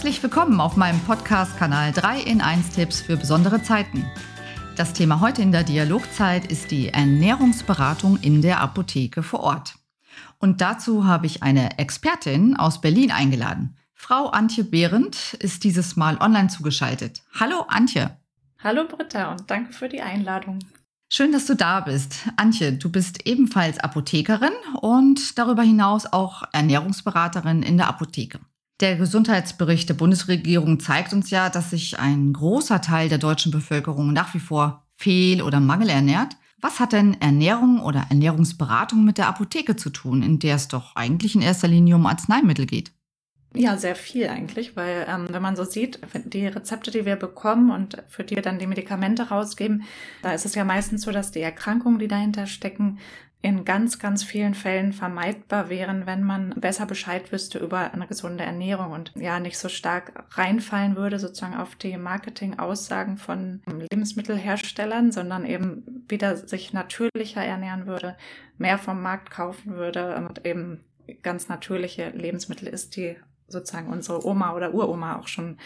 Herzlich 0.00 0.22
willkommen 0.22 0.62
auf 0.62 0.78
meinem 0.78 0.98
Podcast-Kanal 1.00 1.92
3 1.92 2.22
in 2.22 2.40
1 2.40 2.70
Tipps 2.70 3.02
für 3.02 3.18
besondere 3.18 3.62
Zeiten. 3.62 4.10
Das 4.74 4.94
Thema 4.94 5.20
heute 5.20 5.42
in 5.42 5.52
der 5.52 5.62
Dialogzeit 5.62 6.50
ist 6.50 6.70
die 6.70 6.88
Ernährungsberatung 6.88 8.16
in 8.22 8.40
der 8.40 8.62
Apotheke 8.62 9.22
vor 9.22 9.40
Ort. 9.40 9.74
Und 10.38 10.62
dazu 10.62 11.04
habe 11.04 11.26
ich 11.26 11.42
eine 11.42 11.78
Expertin 11.78 12.56
aus 12.56 12.80
Berlin 12.80 13.10
eingeladen. 13.10 13.76
Frau 13.92 14.28
Antje 14.28 14.64
Behrendt 14.64 15.34
ist 15.34 15.64
dieses 15.64 15.96
Mal 15.96 16.16
online 16.16 16.48
zugeschaltet. 16.48 17.20
Hallo 17.38 17.66
Antje. 17.68 18.16
Hallo 18.64 18.84
Britta 18.88 19.32
und 19.32 19.50
danke 19.50 19.74
für 19.74 19.90
die 19.90 20.00
Einladung. 20.00 20.60
Schön, 21.10 21.30
dass 21.30 21.44
du 21.44 21.54
da 21.54 21.80
bist. 21.80 22.26
Antje, 22.36 22.72
du 22.72 22.90
bist 22.90 23.26
ebenfalls 23.26 23.78
Apothekerin 23.78 24.54
und 24.80 25.38
darüber 25.38 25.62
hinaus 25.62 26.10
auch 26.10 26.44
Ernährungsberaterin 26.54 27.62
in 27.62 27.76
der 27.76 27.88
Apotheke. 27.88 28.40
Der 28.80 28.96
Gesundheitsbericht 28.96 29.90
der 29.90 29.94
Bundesregierung 29.94 30.80
zeigt 30.80 31.12
uns 31.12 31.28
ja, 31.28 31.50
dass 31.50 31.70
sich 31.70 31.98
ein 31.98 32.32
großer 32.32 32.80
Teil 32.80 33.10
der 33.10 33.18
deutschen 33.18 33.52
Bevölkerung 33.52 34.14
nach 34.14 34.32
wie 34.32 34.40
vor 34.40 34.86
fehl- 34.96 35.42
oder 35.42 35.60
mangelernährt. 35.60 36.36
Was 36.62 36.80
hat 36.80 36.92
denn 36.92 37.20
Ernährung 37.20 37.80
oder 37.80 38.06
Ernährungsberatung 38.08 39.04
mit 39.04 39.18
der 39.18 39.28
Apotheke 39.28 39.76
zu 39.76 39.90
tun, 39.90 40.22
in 40.22 40.38
der 40.38 40.56
es 40.56 40.68
doch 40.68 40.96
eigentlich 40.96 41.34
in 41.34 41.42
erster 41.42 41.68
Linie 41.68 41.96
um 41.96 42.06
Arzneimittel 42.06 42.64
geht? 42.64 42.92
Ja, 43.54 43.76
sehr 43.76 43.96
viel 43.96 44.28
eigentlich, 44.28 44.76
weil 44.76 45.06
ähm, 45.08 45.26
wenn 45.28 45.42
man 45.42 45.56
so 45.56 45.64
sieht, 45.64 45.98
die 46.24 46.46
Rezepte, 46.46 46.92
die 46.92 47.04
wir 47.04 47.16
bekommen 47.16 47.70
und 47.70 48.02
für 48.08 48.22
die 48.22 48.36
wir 48.36 48.42
dann 48.42 48.60
die 48.60 48.66
Medikamente 48.68 49.24
rausgeben, 49.24 49.82
da 50.22 50.32
ist 50.32 50.46
es 50.46 50.54
ja 50.54 50.64
meistens 50.64 51.02
so, 51.02 51.10
dass 51.10 51.32
die 51.32 51.40
Erkrankungen, 51.40 51.98
die 51.98 52.06
dahinter 52.06 52.46
stecken, 52.46 52.98
in 53.42 53.64
ganz, 53.64 53.98
ganz 53.98 54.22
vielen 54.22 54.54
Fällen 54.54 54.92
vermeidbar 54.92 55.70
wären, 55.70 56.04
wenn 56.04 56.22
man 56.22 56.50
besser 56.50 56.84
Bescheid 56.84 57.32
wüsste 57.32 57.58
über 57.58 57.94
eine 57.94 58.06
gesunde 58.06 58.44
Ernährung 58.44 58.92
und 58.92 59.12
ja 59.16 59.40
nicht 59.40 59.56
so 59.56 59.70
stark 59.70 60.12
reinfallen 60.32 60.96
würde 60.96 61.18
sozusagen 61.18 61.56
auf 61.56 61.74
die 61.74 61.96
Marketing-Aussagen 61.96 63.16
von 63.16 63.62
Lebensmittelherstellern, 63.90 65.10
sondern 65.10 65.46
eben 65.46 66.04
wieder 66.08 66.36
sich 66.36 66.74
natürlicher 66.74 67.42
ernähren 67.42 67.86
würde, 67.86 68.16
mehr 68.58 68.76
vom 68.76 69.00
Markt 69.00 69.30
kaufen 69.30 69.76
würde 69.76 70.16
und 70.16 70.44
eben 70.44 70.84
ganz 71.22 71.48
natürliche 71.48 72.10
Lebensmittel 72.10 72.68
ist, 72.68 72.96
die 72.96 73.16
sozusagen 73.48 73.88
unsere 73.88 74.26
Oma 74.26 74.54
oder 74.54 74.74
Uroma 74.74 75.18
auch 75.18 75.28
schon 75.28 75.56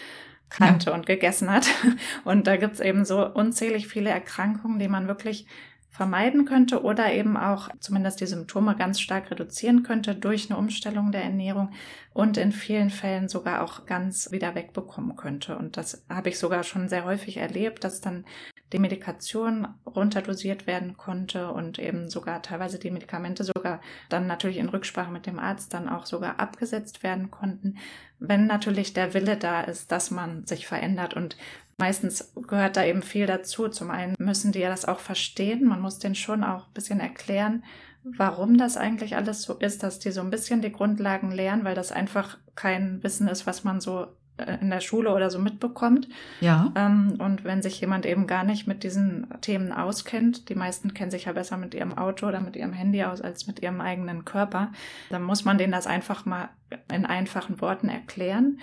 kannte 0.48 0.90
ja. 0.90 0.94
und 0.94 1.06
gegessen 1.06 1.50
hat. 1.50 1.66
Und 2.24 2.46
da 2.46 2.56
gibt's 2.56 2.78
eben 2.78 3.04
so 3.04 3.27
unzählig 3.27 3.88
viele 3.88 4.10
Erkrankungen, 4.10 4.78
die 4.78 4.88
man 4.88 5.08
wirklich 5.08 5.46
vermeiden 5.94 6.44
könnte 6.44 6.82
oder 6.82 7.12
eben 7.12 7.36
auch 7.36 7.68
zumindest 7.78 8.20
die 8.20 8.26
Symptome 8.26 8.74
ganz 8.74 9.00
stark 9.00 9.30
reduzieren 9.30 9.84
könnte 9.84 10.16
durch 10.16 10.50
eine 10.50 10.58
Umstellung 10.58 11.12
der 11.12 11.22
Ernährung 11.22 11.70
und 12.12 12.36
in 12.36 12.50
vielen 12.50 12.90
Fällen 12.90 13.28
sogar 13.28 13.62
auch 13.62 13.86
ganz 13.86 14.32
wieder 14.32 14.56
wegbekommen 14.56 15.14
könnte. 15.14 15.56
Und 15.56 15.76
das 15.76 16.04
habe 16.08 16.30
ich 16.30 16.38
sogar 16.40 16.64
schon 16.64 16.88
sehr 16.88 17.04
häufig 17.04 17.36
erlebt, 17.36 17.84
dass 17.84 18.00
dann 18.00 18.24
die 18.72 18.80
Medikation 18.80 19.68
runterdosiert 19.86 20.66
werden 20.66 20.96
konnte 20.96 21.52
und 21.52 21.78
eben 21.78 22.10
sogar 22.10 22.42
teilweise 22.42 22.80
die 22.80 22.90
Medikamente 22.90 23.44
sogar 23.44 23.80
dann 24.08 24.26
natürlich 24.26 24.56
in 24.56 24.68
Rücksprache 24.68 25.12
mit 25.12 25.26
dem 25.26 25.38
Arzt 25.38 25.74
dann 25.74 25.88
auch 25.88 26.06
sogar 26.06 26.40
abgesetzt 26.40 27.04
werden 27.04 27.30
konnten, 27.30 27.76
wenn 28.18 28.46
natürlich 28.46 28.94
der 28.94 29.14
Wille 29.14 29.36
da 29.36 29.60
ist, 29.60 29.92
dass 29.92 30.10
man 30.10 30.44
sich 30.44 30.66
verändert 30.66 31.14
und 31.14 31.36
Meistens 31.77 32.33
gehört 32.47 32.77
da 32.77 32.84
eben 32.84 33.03
viel 33.03 33.27
dazu. 33.27 33.69
Zum 33.69 33.91
einen 33.91 34.14
müssen 34.19 34.53
die 34.53 34.61
ja 34.61 34.69
das 34.69 34.84
auch 34.84 35.00
verstehen. 35.00 35.64
Man 35.64 35.80
muss 35.80 35.98
denen 35.98 36.14
schon 36.14 36.44
auch 36.44 36.67
ein 36.67 36.72
bisschen 36.72 37.00
erklären, 37.00 37.64
warum 38.05 38.58
das 38.58 38.77
eigentlich 38.77 39.17
alles 39.17 39.42
so 39.42 39.55
ist, 39.55 39.83
dass 39.83 39.98
die 39.98 40.11
so 40.11 40.20
ein 40.20 40.30
bisschen 40.30 40.61
die 40.61 40.72
Grundlagen 40.72 41.30
lernen, 41.30 41.64
weil 41.64 41.75
das 41.75 41.91
einfach 41.91 42.39
kein 42.55 43.02
Wissen 43.02 43.28
ist, 43.28 43.47
was 43.47 43.64
man 43.64 43.80
so 43.80 44.08
äh, 44.36 44.58
in 44.61 44.70
der 44.70 44.80
Schule 44.80 45.14
oder 45.14 45.30
so 45.30 45.39
mitbekommt. 45.39 46.08
Ja. 46.40 46.73
Ähm, 46.74 47.17
und 47.18 47.45
wenn 47.45 47.63
sich 47.63 47.80
jemand 47.80 48.05
eben 48.05 48.27
gar 48.27 48.45
nicht 48.45 48.67
mit 48.67 48.83
diesen 48.83 49.29
Themen 49.40 49.73
auskennt, 49.73 50.48
die 50.48 50.55
meisten 50.55 50.92
kennen 50.92 51.11
sich 51.11 51.24
ja 51.24 51.33
besser 51.33 51.57
mit 51.57 51.73
ihrem 51.73 51.96
Auto 51.96 52.27
oder 52.27 52.40
mit 52.40 52.57
ihrem 52.57 52.73
Handy 52.73 53.05
aus 53.05 53.20
als 53.20 53.46
mit 53.46 53.61
ihrem 53.61 53.80
eigenen 53.80 54.24
Körper, 54.24 54.73
dann 55.11 55.23
muss 55.23 55.45
man 55.45 55.57
denen 55.57 55.73
das 55.73 55.86
einfach 55.86 56.24
mal 56.24 56.48
in 56.92 57.07
einfachen 57.07 57.61
Worten 57.61 57.89
erklären. 57.89 58.58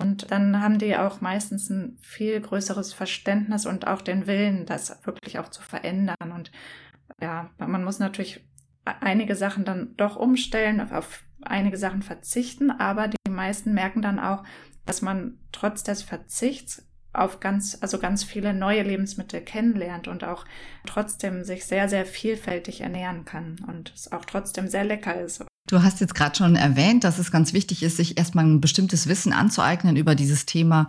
Und 0.00 0.30
dann 0.30 0.62
haben 0.62 0.78
die 0.78 0.96
auch 0.96 1.20
meistens 1.20 1.68
ein 1.68 1.98
viel 2.00 2.40
größeres 2.40 2.92
Verständnis 2.92 3.66
und 3.66 3.86
auch 3.86 4.00
den 4.00 4.26
Willen, 4.26 4.64
das 4.66 4.98
wirklich 5.04 5.38
auch 5.38 5.48
zu 5.48 5.62
verändern. 5.62 6.32
Und 6.34 6.50
ja, 7.20 7.50
man 7.58 7.84
muss 7.84 7.98
natürlich 7.98 8.44
einige 8.84 9.36
Sachen 9.36 9.64
dann 9.64 9.94
doch 9.96 10.16
umstellen, 10.16 10.80
auf 10.92 11.22
einige 11.42 11.76
Sachen 11.76 12.02
verzichten, 12.02 12.70
aber 12.70 13.08
die 13.08 13.30
meisten 13.30 13.74
merken 13.74 14.02
dann 14.02 14.18
auch, 14.18 14.44
dass 14.86 15.02
man 15.02 15.38
trotz 15.52 15.82
des 15.82 16.02
Verzichts 16.02 16.86
auf 17.12 17.40
ganz, 17.40 17.78
also 17.80 17.98
ganz 17.98 18.24
viele 18.24 18.54
neue 18.54 18.82
Lebensmittel 18.82 19.40
kennenlernt 19.40 20.08
und 20.08 20.24
auch 20.24 20.44
trotzdem 20.86 21.44
sich 21.44 21.64
sehr, 21.64 21.88
sehr 21.88 22.06
vielfältig 22.06 22.82
ernähren 22.82 23.24
kann 23.24 23.56
und 23.66 23.92
es 23.94 24.12
auch 24.12 24.24
trotzdem 24.24 24.68
sehr 24.68 24.84
lecker 24.84 25.20
ist. 25.20 25.44
Du 25.70 25.84
hast 25.84 26.00
jetzt 26.00 26.16
gerade 26.16 26.34
schon 26.34 26.56
erwähnt, 26.56 27.04
dass 27.04 27.18
es 27.18 27.30
ganz 27.30 27.52
wichtig 27.52 27.84
ist, 27.84 27.96
sich 27.96 28.18
erstmal 28.18 28.44
ein 28.44 28.60
bestimmtes 28.60 29.06
Wissen 29.06 29.32
anzueignen 29.32 29.94
über 29.94 30.16
dieses 30.16 30.44
Thema 30.44 30.88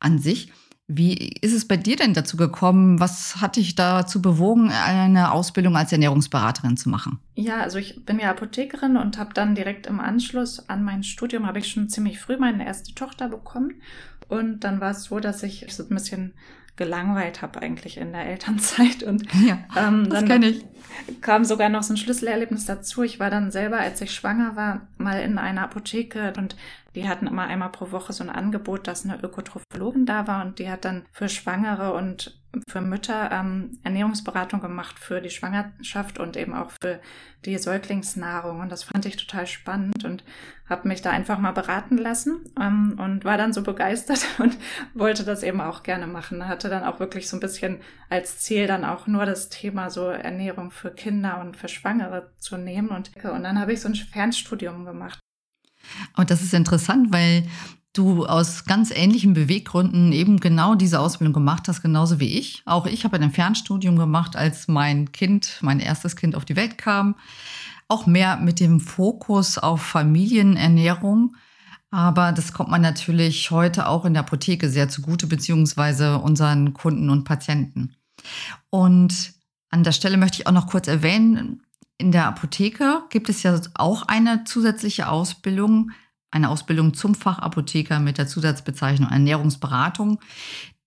an 0.00 0.18
sich. 0.18 0.50
Wie 0.88 1.12
ist 1.14 1.52
es 1.52 1.68
bei 1.68 1.76
dir 1.76 1.96
denn 1.96 2.14
dazu 2.14 2.38
gekommen? 2.38 2.98
Was 2.98 3.42
hat 3.42 3.56
dich 3.56 3.74
dazu 3.74 4.22
bewogen, 4.22 4.70
eine 4.70 5.32
Ausbildung 5.32 5.76
als 5.76 5.92
Ernährungsberaterin 5.92 6.78
zu 6.78 6.88
machen? 6.88 7.18
Ja, 7.34 7.60
also 7.60 7.76
ich 7.76 8.06
bin 8.06 8.18
ja 8.18 8.30
Apothekerin 8.30 8.96
und 8.96 9.18
habe 9.18 9.34
dann 9.34 9.54
direkt 9.54 9.86
im 9.86 10.00
Anschluss 10.00 10.66
an 10.66 10.82
mein 10.82 11.02
Studium 11.02 11.46
habe 11.46 11.58
ich 11.58 11.68
schon 11.68 11.90
ziemlich 11.90 12.18
früh 12.18 12.38
meine 12.38 12.66
erste 12.66 12.94
Tochter 12.94 13.28
bekommen 13.28 13.82
und 14.28 14.60
dann 14.60 14.80
war 14.80 14.92
es 14.92 15.04
so, 15.04 15.20
dass 15.20 15.42
ich 15.42 15.66
so 15.68 15.82
ein 15.82 15.90
bisschen 15.90 16.32
gelangweilt 16.76 17.42
habe 17.42 17.60
eigentlich 17.60 17.98
in 17.98 18.12
der 18.12 18.26
Elternzeit. 18.26 19.02
Und 19.02 19.26
ja, 19.44 19.58
ähm, 19.76 20.08
das 20.08 20.24
dann 20.24 20.42
ich. 20.42 20.64
kam 21.20 21.44
sogar 21.44 21.68
noch 21.68 21.82
so 21.82 21.94
ein 21.94 21.98
Schlüsselerlebnis 21.98 22.66
dazu. 22.66 23.02
Ich 23.02 23.20
war 23.20 23.30
dann 23.30 23.50
selber, 23.50 23.78
als 23.78 24.00
ich 24.00 24.12
schwanger 24.12 24.56
war, 24.56 24.88
mal 24.96 25.20
in 25.20 25.38
einer 25.38 25.62
Apotheke 25.62 26.32
und 26.36 26.56
die 26.94 27.08
hatten 27.08 27.26
immer 27.26 27.44
einmal 27.44 27.70
pro 27.70 27.90
Woche 27.90 28.12
so 28.12 28.22
ein 28.22 28.30
Angebot, 28.30 28.86
dass 28.86 29.04
eine 29.04 29.22
Ökotrophologin 29.22 30.06
da 30.06 30.26
war 30.26 30.44
und 30.44 30.58
die 30.58 30.70
hat 30.70 30.84
dann 30.84 31.06
für 31.12 31.28
Schwangere 31.28 31.94
und 31.94 32.41
für 32.68 32.80
Mütter 32.80 33.30
ähm, 33.32 33.78
Ernährungsberatung 33.82 34.60
gemacht 34.60 34.98
für 34.98 35.20
die 35.20 35.30
Schwangerschaft 35.30 36.18
und 36.18 36.36
eben 36.36 36.54
auch 36.54 36.70
für 36.82 37.00
die 37.44 37.56
Säuglingsnahrung. 37.58 38.60
Und 38.60 38.70
das 38.70 38.84
fand 38.84 39.06
ich 39.06 39.16
total 39.16 39.46
spannend 39.46 40.04
und 40.04 40.24
habe 40.68 40.88
mich 40.88 41.02
da 41.02 41.10
einfach 41.10 41.38
mal 41.38 41.52
beraten 41.52 41.98
lassen 41.98 42.40
ähm, 42.60 42.98
und 42.98 43.24
war 43.24 43.38
dann 43.38 43.52
so 43.52 43.62
begeistert 43.62 44.24
und 44.38 44.56
wollte 44.94 45.24
das 45.24 45.42
eben 45.42 45.60
auch 45.60 45.82
gerne 45.82 46.06
machen. 46.06 46.46
Hatte 46.48 46.68
dann 46.68 46.84
auch 46.84 47.00
wirklich 47.00 47.28
so 47.28 47.36
ein 47.36 47.40
bisschen 47.40 47.80
als 48.10 48.38
Ziel 48.38 48.66
dann 48.66 48.84
auch 48.84 49.06
nur 49.06 49.26
das 49.26 49.48
Thema 49.48 49.90
so 49.90 50.06
Ernährung 50.06 50.70
für 50.70 50.90
Kinder 50.90 51.40
und 51.40 51.56
für 51.56 51.68
Schwangere 51.68 52.32
zu 52.38 52.56
nehmen. 52.56 52.88
Und, 52.88 53.12
und 53.24 53.42
dann 53.42 53.58
habe 53.58 53.72
ich 53.72 53.80
so 53.80 53.88
ein 53.88 53.94
Fernstudium 53.94 54.84
gemacht 54.84 55.18
und 56.16 56.30
das 56.30 56.42
ist 56.42 56.54
interessant, 56.54 57.12
weil 57.12 57.44
du 57.92 58.24
aus 58.26 58.64
ganz 58.64 58.90
ähnlichen 58.90 59.34
Beweggründen 59.34 60.12
eben 60.12 60.40
genau 60.40 60.74
diese 60.74 61.00
Ausbildung 61.00 61.34
gemacht 61.34 61.68
hast, 61.68 61.82
genauso 61.82 62.20
wie 62.20 62.38
ich. 62.38 62.62
Auch 62.64 62.86
ich 62.86 63.04
habe 63.04 63.18
ein 63.18 63.30
Fernstudium 63.30 63.96
gemacht, 63.96 64.36
als 64.36 64.68
mein 64.68 65.12
Kind, 65.12 65.58
mein 65.60 65.80
erstes 65.80 66.16
Kind 66.16 66.34
auf 66.34 66.44
die 66.44 66.56
Welt 66.56 66.78
kam. 66.78 67.16
Auch 67.88 68.06
mehr 68.06 68.36
mit 68.36 68.60
dem 68.60 68.80
Fokus 68.80 69.58
auf 69.58 69.82
Familienernährung. 69.82 71.36
Aber 71.90 72.32
das 72.32 72.54
kommt 72.54 72.70
man 72.70 72.80
natürlich 72.80 73.50
heute 73.50 73.86
auch 73.86 74.06
in 74.06 74.14
der 74.14 74.22
Apotheke 74.22 74.70
sehr 74.70 74.88
zugute, 74.88 75.26
beziehungsweise 75.26 76.18
unseren 76.18 76.72
Kunden 76.72 77.10
und 77.10 77.24
Patienten. 77.24 77.94
Und 78.70 79.34
an 79.68 79.84
der 79.84 79.92
Stelle 79.92 80.16
möchte 80.16 80.40
ich 80.40 80.46
auch 80.46 80.52
noch 80.52 80.68
kurz 80.68 80.88
erwähnen, 80.88 81.62
in 81.98 82.10
der 82.10 82.26
Apotheke 82.26 83.02
gibt 83.10 83.28
es 83.28 83.42
ja 83.42 83.60
auch 83.74 84.08
eine 84.08 84.44
zusätzliche 84.44 85.08
Ausbildung, 85.08 85.92
eine 86.32 86.48
Ausbildung 86.48 86.94
zum 86.94 87.14
Fachapotheker 87.14 88.00
mit 88.00 88.18
der 88.18 88.26
Zusatzbezeichnung 88.26 89.10
Ernährungsberatung, 89.10 90.18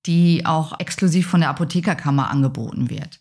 die 0.06 0.46
auch 0.46 0.80
exklusiv 0.80 1.28
von 1.28 1.40
der 1.40 1.50
Apothekerkammer 1.50 2.30
angeboten 2.30 2.90
wird. 2.90 3.20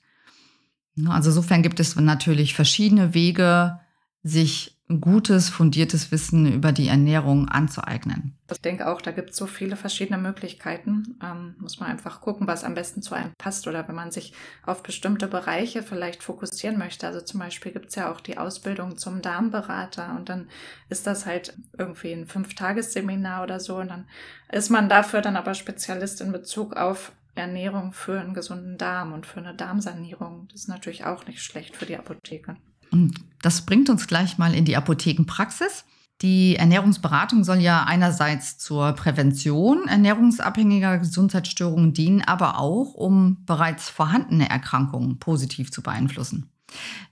Also 1.07 1.31
insofern 1.31 1.63
gibt 1.63 1.81
es 1.81 1.97
natürlich 1.97 2.55
verschiedene 2.55 3.15
Wege, 3.15 3.81
sich 4.23 4.74
gutes, 4.89 5.49
fundiertes 5.49 6.13
Wissen 6.13 6.53
über 6.53 6.71
die 6.71 6.89
Ernährung 6.89 7.49
anzueignen. 7.49 8.37
Ich 8.53 8.61
denke 8.61 8.87
auch, 8.87 9.01
da 9.01 9.13
gibt 9.13 9.31
es 9.31 9.37
so 9.37 9.47
viele 9.47 9.77
verschiedene 9.77 10.19
Möglichkeiten. 10.19 11.19
Ähm, 11.23 11.55
muss 11.59 11.81
man 11.81 11.89
einfach 11.89 12.21
gucken, 12.21 12.47
was 12.47 12.65
am 12.65 12.75
besten 12.75 13.01
zu 13.01 13.15
einem 13.15 13.33
passt 13.39 13.67
oder 13.67 13.89
wenn 13.89 13.95
man 13.95 14.11
sich 14.11 14.35
auf 14.67 14.83
bestimmte 14.83 15.27
Bereiche 15.27 15.83
vielleicht 15.83 16.23
fokussieren 16.23 16.79
möchte. 16.79 17.07
Also 17.07 17.23
zum 17.23 17.41
Beispiel 17.41 17.73
gibt 17.73 17.89
es 17.89 17.95
ja 17.95 18.13
auch 18.13 18.21
die 18.21 18.37
Ausbildung 18.37 18.99
zum 18.99 19.23
Darmberater 19.23 20.15
und 20.17 20.29
dann 20.29 20.49
ist 20.91 21.07
das 21.07 21.25
halt 21.25 21.57
irgendwie 21.79 22.13
ein 22.13 22.27
Fünftagesseminar 22.27 23.43
oder 23.43 23.61
so 23.61 23.77
und 23.77 23.89
dann 23.89 24.07
ist 24.53 24.69
man 24.69 24.91
dafür 24.91 25.23
dann 25.23 25.37
aber 25.37 25.55
Spezialist 25.55 26.21
in 26.21 26.31
Bezug 26.31 26.77
auf 26.77 27.13
Ernährung 27.35 27.93
für 27.95 28.21
einen 28.21 28.35
gesunden 28.35 28.77
Darm 28.77 29.15
und 29.15 29.25
für 29.25 29.41
eine 29.41 29.55
Darmsanierung. 29.55 30.47
Das 30.53 30.61
ist 30.61 30.69
natürlich 30.69 31.07
auch 31.07 31.27
nicht 31.27 31.43
schlecht 31.43 31.75
für 31.75 31.87
die 31.87 31.97
Apotheke. 31.97 32.57
Und 32.95 33.15
das 33.43 33.63
bringt 33.63 33.91
uns 33.91 34.07
gleich 34.07 34.39
mal 34.39 34.55
in 34.55 34.65
die 34.65 34.77
Apothekenpraxis. 34.77 35.85
Die 36.23 36.55
Ernährungsberatung 36.55 37.43
soll 37.43 37.59
ja 37.59 37.83
einerseits 37.83 38.57
zur 38.57 38.93
Prävention 38.93 39.89
ernährungsabhängiger 39.89 40.99
Gesundheitsstörungen 40.99 41.93
dienen, 41.93 42.23
aber 42.23 42.61
auch, 42.61 42.95
um 42.95 43.45
bereits 43.47 43.91
vorhandene 43.91 44.49
Erkrankungen 44.49 45.19
positiv 45.19 45.73
zu 45.73 45.83
beeinflussen. 45.83 46.49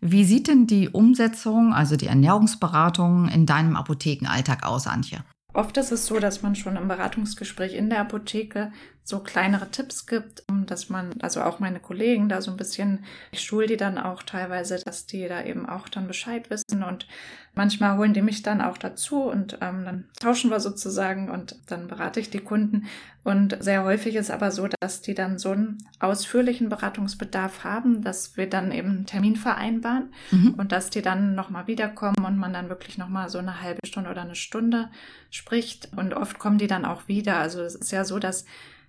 Wie 0.01 0.25
sieht 0.25 0.47
denn 0.47 0.69
die 0.69 0.89
Umsetzung, 0.89 1.75
also 1.75 1.97
die 1.97 2.07
Ernährungsberatung 2.07 3.29
in 3.29 3.45
deinem 3.45 3.75
Apothekenalltag 3.75 4.65
aus, 4.65 4.87
Antje? 4.87 5.25
Oft 5.53 5.77
ist 5.79 5.91
es 5.91 6.07
so, 6.07 6.21
dass 6.21 6.43
man 6.43 6.55
schon 6.55 6.77
im 6.77 6.87
Beratungsgespräch 6.87 7.75
in 7.75 7.91
der 7.91 8.01
Apotheke 8.01 8.71
so 9.05 9.19
kleinere 9.21 9.71
Tipps 9.71 10.07
gibt, 10.07 10.45
dass 10.67 10.89
man, 10.89 11.15
also 11.23 11.43
auch 11.43 11.59
meine 11.59 11.81
Kollegen 11.81 12.29
da 12.29 12.41
so 12.41 12.51
ein 12.51 12.57
bisschen, 12.57 13.05
ich 13.33 13.43
schule 13.43 13.67
die 13.67 13.77
dann 13.77 13.99
auch 13.99 14.23
teilweise, 14.23 14.79
dass 14.85 15.07
die 15.07 15.27
da 15.27 15.43
eben 15.43 15.69
auch 15.69 15.89
dann 15.89 16.07
Bescheid 16.07 16.51
wissen 16.51 16.85
und 16.85 17.09
manchmal 17.55 17.99
holen 17.99 18.15
die 18.15 18.23
mich 18.23 18.43
dann 18.43 18.61
auch 18.61 18.79
dazu 18.79 19.25
und 19.25 19.59
ähm, 19.61 19.85
dann 19.85 20.05
tauschen 20.21 20.51
wir 20.51 20.61
sozusagen 20.61 21.31
und 21.31 21.57
dann 21.67 21.89
berate 21.89 22.21
ich 22.21 22.31
die 22.31 22.39
Kunden 22.39 22.87
und 23.25 23.57
sehr 23.61 23.85
häufig 23.85 24.15
ist 24.15 24.31
aber 24.31 24.51
so, 24.51 24.69
dass 24.81 25.03
die 25.03 25.15
dann 25.15 25.39
so 25.39 25.51
einen 25.51 25.79
ausführlichen 26.01 26.69
Beratungsbedarf 26.69 27.65
haben, 27.65 28.03
dass 28.03 28.37
wir 28.37 28.49
dann 28.49 28.73
eben 28.73 28.89
einen 28.89 29.07
Termin 29.07 29.37
vereinbaren 29.37 30.13
mhm. 30.31 30.55
und 30.55 30.73
dass 30.73 30.91
die 30.91 31.03
dann 31.03 31.35
nochmal 31.35 31.67
wiederkommen 31.67 32.25
und 32.25 32.37
man 32.37 32.53
dann 32.53 32.69
wirklich 32.69 32.99
nochmal 32.99 33.29
so 33.29 33.39
eine 33.39 33.63
halbe 33.63 33.87
Stunde 33.87 34.11
oder 34.11 34.23
eine 34.23 34.37
Stunde 34.37 34.91
spricht 35.31 35.91
und 35.97 36.15
oft 36.15 36.39
kommen 36.39 36.59
die 36.59 36.67
dann 36.67 36.85
auch 36.85 37.07
wieder. 37.07 37.37
Also 37.37 37.63
es 37.63 37.75
ist 37.75 37.93
ja 37.93 38.05
so, 38.05 38.19
dass 38.19 38.45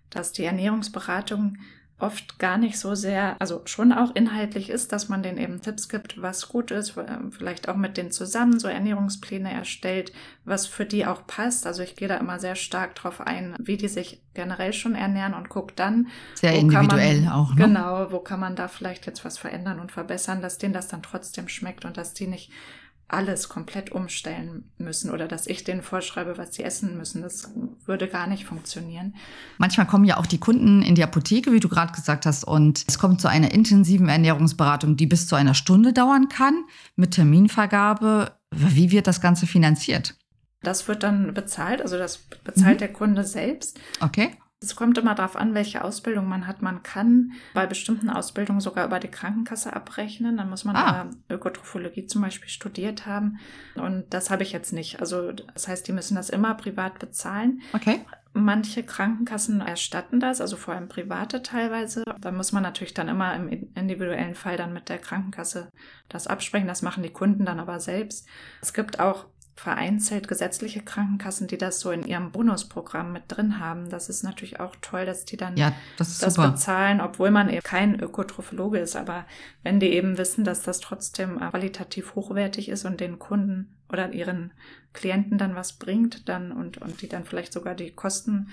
dass 0.09 0.31
die 0.31 0.45
Ernährungsberatung 0.45 1.57
oft 2.03 2.37
gar 2.37 2.57
nicht 2.57 2.77
so 2.77 2.95
sehr, 2.95 3.37
also 3.39 3.61
schon 3.65 3.93
auch 3.93 4.13
inhaltlich 4.13 4.69
ist, 4.69 4.91
dass 4.91 5.09
man 5.09 5.23
denen 5.23 5.37
eben 5.37 5.61
Tipps 5.61 5.87
gibt, 5.87 6.21
was 6.21 6.49
gut 6.49 6.69
ist, 6.69 6.95
ähm, 6.97 7.31
vielleicht 7.31 7.69
auch 7.69 7.77
mit 7.77 7.97
denen 7.97 8.11
zusammen 8.11 8.59
so 8.59 8.67
Ernährungspläne 8.67 9.51
erstellt, 9.51 10.11
was 10.43 10.67
für 10.67 10.85
die 10.85 11.05
auch 11.05 11.25
passt. 11.25 11.65
Also 11.65 11.81
ich 11.81 11.95
gehe 11.95 12.07
da 12.07 12.17
immer 12.17 12.39
sehr 12.39 12.55
stark 12.55 12.95
drauf 12.95 13.21
ein, 13.21 13.55
wie 13.59 13.77
die 13.77 13.87
sich 13.87 14.21
generell 14.33 14.73
schon 14.73 14.95
ernähren 14.95 15.33
und 15.33 15.49
gucke 15.49 15.73
dann. 15.75 16.07
Sehr 16.35 16.53
individuell 16.53 17.21
man, 17.21 17.31
auch. 17.31 17.55
Ne? 17.55 17.67
Genau, 17.67 18.11
wo 18.11 18.19
kann 18.19 18.39
man 18.39 18.55
da 18.55 18.67
vielleicht 18.67 19.05
jetzt 19.05 19.23
was 19.23 19.37
verändern 19.37 19.79
und 19.79 19.91
verbessern, 19.91 20.41
dass 20.41 20.57
denen 20.57 20.73
das 20.73 20.89
dann 20.89 21.03
trotzdem 21.03 21.47
schmeckt 21.47 21.85
und 21.85 21.95
dass 21.95 22.13
die 22.13 22.27
nicht 22.27 22.51
alles 23.13 23.47
komplett 23.47 23.91
umstellen 23.91 24.71
müssen 24.77 25.11
oder 25.11 25.27
dass 25.27 25.47
ich 25.47 25.63
denen 25.63 25.81
vorschreibe, 25.81 26.37
was 26.37 26.55
sie 26.55 26.63
essen 26.63 26.97
müssen. 26.97 27.21
Das 27.21 27.51
würde 27.85 28.07
gar 28.07 28.27
nicht 28.27 28.45
funktionieren. 28.45 29.15
Manchmal 29.57 29.87
kommen 29.87 30.05
ja 30.05 30.17
auch 30.17 30.25
die 30.25 30.39
Kunden 30.39 30.81
in 30.81 30.95
die 30.95 31.03
Apotheke, 31.03 31.51
wie 31.51 31.59
du 31.59 31.69
gerade 31.69 31.93
gesagt 31.93 32.25
hast, 32.25 32.43
und 32.43 32.83
es 32.87 32.97
kommt 32.99 33.21
zu 33.21 33.27
einer 33.29 33.51
intensiven 33.51 34.09
Ernährungsberatung, 34.09 34.97
die 34.97 35.05
bis 35.05 35.27
zu 35.27 35.35
einer 35.35 35.53
Stunde 35.53 35.93
dauern 35.93 36.27
kann, 36.27 36.63
mit 36.95 37.11
Terminvergabe. 37.11 38.31
Wie 38.51 38.91
wird 38.91 39.07
das 39.07 39.21
Ganze 39.21 39.47
finanziert? 39.47 40.15
Das 40.61 40.87
wird 40.87 41.03
dann 41.03 41.33
bezahlt, 41.33 41.81
also 41.81 41.97
das 41.97 42.17
bezahlt 42.43 42.75
mhm. 42.75 42.79
der 42.79 42.93
Kunde 42.93 43.23
selbst. 43.23 43.79
Okay. 43.99 44.31
Es 44.63 44.75
kommt 44.75 44.97
immer 44.97 45.15
darauf 45.15 45.35
an, 45.35 45.53
welche 45.53 45.83
Ausbildung 45.83 46.27
man 46.27 46.47
hat. 46.47 46.61
Man 46.61 46.83
kann 46.83 47.33
bei 47.53 47.65
bestimmten 47.65 48.09
Ausbildungen 48.09 48.61
sogar 48.61 48.85
über 48.85 48.99
die 48.99 49.09
Krankenkasse 49.09 49.73
abrechnen. 49.73 50.37
Dann 50.37 50.49
muss 50.49 50.63
man 50.63 50.75
ah. 50.75 50.85
aber 50.85 51.09
Ökotrophologie 51.29 52.07
zum 52.07 52.21
Beispiel 52.21 52.49
studiert 52.49 53.05
haben. 53.05 53.39
Und 53.75 54.05
das 54.13 54.29
habe 54.29 54.43
ich 54.43 54.51
jetzt 54.51 54.73
nicht. 54.73 54.99
Also 54.99 55.31
das 55.31 55.67
heißt, 55.67 55.87
die 55.87 55.93
müssen 55.93 56.15
das 56.15 56.29
immer 56.29 56.53
privat 56.55 56.99
bezahlen. 56.99 57.61
Okay. 57.73 58.05
Manche 58.35 58.81
Krankenkassen 58.81 59.61
erstatten 59.61 60.19
das, 60.19 60.41
also 60.41 60.55
vor 60.55 60.73
allem 60.73 60.87
private 60.87 61.43
teilweise. 61.43 62.03
Da 62.19 62.31
muss 62.31 62.51
man 62.51 62.63
natürlich 62.63 62.95
dann 62.95 63.07
immer 63.07 63.35
im 63.35 63.69
individuellen 63.75 64.33
Fall 64.33 64.57
dann 64.57 64.73
mit 64.73 64.89
der 64.89 64.97
Krankenkasse 64.97 65.69
das 66.09 66.25
absprechen. 66.25 66.67
Das 66.67 66.81
machen 66.81 67.03
die 67.03 67.11
Kunden 67.11 67.45
dann 67.45 67.59
aber 67.59 67.79
selbst. 67.79 68.27
Es 68.59 68.73
gibt 68.73 68.99
auch 68.99 69.25
vereinzelt 69.55 70.27
gesetzliche 70.27 70.81
Krankenkassen, 70.81 71.47
die 71.47 71.57
das 71.57 71.79
so 71.79 71.91
in 71.91 72.05
ihrem 72.05 72.31
Bonusprogramm 72.31 73.13
mit 73.13 73.23
drin 73.27 73.59
haben. 73.59 73.89
Das 73.89 74.09
ist 74.09 74.23
natürlich 74.23 74.59
auch 74.59 74.75
toll, 74.81 75.05
dass 75.05 75.25
die 75.25 75.37
dann 75.37 75.55
ja, 75.57 75.73
das, 75.97 76.17
das 76.17 76.35
bezahlen, 76.35 77.01
obwohl 77.01 77.29
man 77.29 77.49
eben 77.49 77.61
kein 77.61 77.99
Ökotrophologe 77.99 78.79
ist. 78.79 78.95
Aber 78.95 79.25
wenn 79.61 79.79
die 79.79 79.89
eben 79.89 80.17
wissen, 80.17 80.43
dass 80.43 80.63
das 80.63 80.79
trotzdem 80.79 81.37
qualitativ 81.37 82.15
hochwertig 82.15 82.69
ist 82.69 82.85
und 82.85 82.99
den 82.99 83.19
Kunden 83.19 83.75
oder 83.89 84.11
ihren 84.11 84.51
Klienten 84.93 85.37
dann 85.37 85.55
was 85.55 85.73
bringt, 85.73 86.27
dann 86.27 86.51
und, 86.51 86.79
und 86.79 87.01
die 87.01 87.09
dann 87.09 87.25
vielleicht 87.25 87.53
sogar 87.53 87.75
die 87.75 87.91
Kosten 87.91 88.49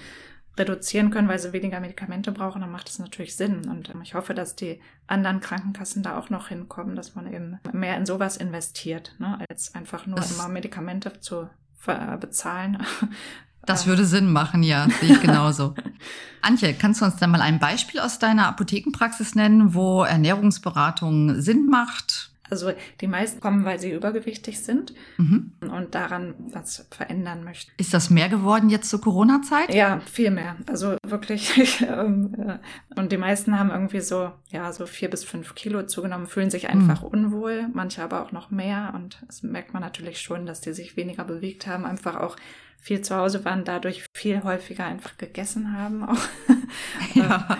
reduzieren 0.56 1.10
können, 1.10 1.28
weil 1.28 1.38
sie 1.38 1.52
weniger 1.52 1.80
Medikamente 1.80 2.32
brauchen, 2.32 2.60
dann 2.60 2.70
macht 2.70 2.88
das 2.88 2.98
natürlich 2.98 3.36
Sinn. 3.36 3.68
Und 3.68 3.90
ähm, 3.90 4.02
ich 4.02 4.14
hoffe, 4.14 4.34
dass 4.34 4.56
die 4.56 4.80
anderen 5.06 5.40
Krankenkassen 5.40 6.02
da 6.02 6.18
auch 6.18 6.30
noch 6.30 6.48
hinkommen, 6.48 6.96
dass 6.96 7.14
man 7.14 7.32
eben 7.32 7.58
mehr 7.72 7.96
in 7.96 8.06
sowas 8.06 8.36
investiert, 8.36 9.14
ne, 9.18 9.38
als 9.48 9.74
einfach 9.74 10.06
nur 10.06 10.16
das 10.16 10.32
immer 10.32 10.48
Medikamente 10.48 11.20
zu 11.20 11.48
bezahlen. 12.20 12.78
Das 13.66 13.86
würde 13.86 14.06
Sinn 14.06 14.32
machen, 14.32 14.62
ja, 14.62 14.88
sehe 15.00 15.12
ich 15.12 15.20
genauso. 15.20 15.74
Antje, 16.40 16.72
kannst 16.72 17.00
du 17.00 17.04
uns 17.04 17.16
dann 17.16 17.30
mal 17.30 17.42
ein 17.42 17.58
Beispiel 17.58 18.00
aus 18.00 18.18
deiner 18.18 18.48
Apothekenpraxis 18.48 19.34
nennen, 19.34 19.74
wo 19.74 20.02
Ernährungsberatung 20.02 21.40
Sinn 21.40 21.66
macht? 21.66 22.32
Also 22.50 22.72
die 23.00 23.06
meisten 23.06 23.40
kommen, 23.40 23.64
weil 23.64 23.78
sie 23.78 23.92
übergewichtig 23.92 24.60
sind 24.60 24.94
mhm. 25.16 25.52
und 25.60 25.94
daran 25.94 26.34
was 26.52 26.86
verändern 26.90 27.44
möchten. 27.44 27.70
Ist 27.76 27.94
das 27.94 28.10
mehr 28.10 28.28
geworden 28.28 28.70
jetzt 28.70 28.90
zur 28.90 29.00
Corona-Zeit? 29.00 29.74
Ja, 29.74 30.00
viel 30.00 30.30
mehr. 30.30 30.56
Also 30.66 30.96
wirklich. 31.06 31.50
Ähm, 31.90 32.34
äh, 32.38 32.98
und 32.98 33.10
die 33.10 33.16
meisten 33.16 33.58
haben 33.58 33.70
irgendwie 33.70 34.00
so, 34.00 34.32
ja, 34.50 34.72
so 34.72 34.86
vier 34.86 35.08
bis 35.08 35.24
fünf 35.24 35.54
Kilo 35.54 35.84
zugenommen, 35.84 36.26
fühlen 36.26 36.50
sich 36.50 36.68
einfach 36.68 37.02
mhm. 37.02 37.08
unwohl, 37.08 37.68
manche 37.72 38.02
aber 38.02 38.22
auch 38.22 38.32
noch 38.32 38.50
mehr. 38.50 38.92
Und 38.94 39.22
das 39.26 39.42
merkt 39.42 39.72
man 39.72 39.82
natürlich 39.82 40.20
schon, 40.20 40.46
dass 40.46 40.60
die 40.60 40.72
sich 40.72 40.96
weniger 40.96 41.24
bewegt 41.24 41.66
haben, 41.66 41.84
einfach 41.84 42.16
auch 42.16 42.36
viel 42.80 43.02
zu 43.02 43.14
Hause 43.14 43.44
waren, 43.44 43.64
dadurch 43.64 44.04
viel 44.14 44.42
häufiger 44.42 44.84
einfach 44.84 45.16
gegessen 45.18 45.76
haben. 45.76 46.04
Auch. 46.04 46.18
Ja. 47.14 47.58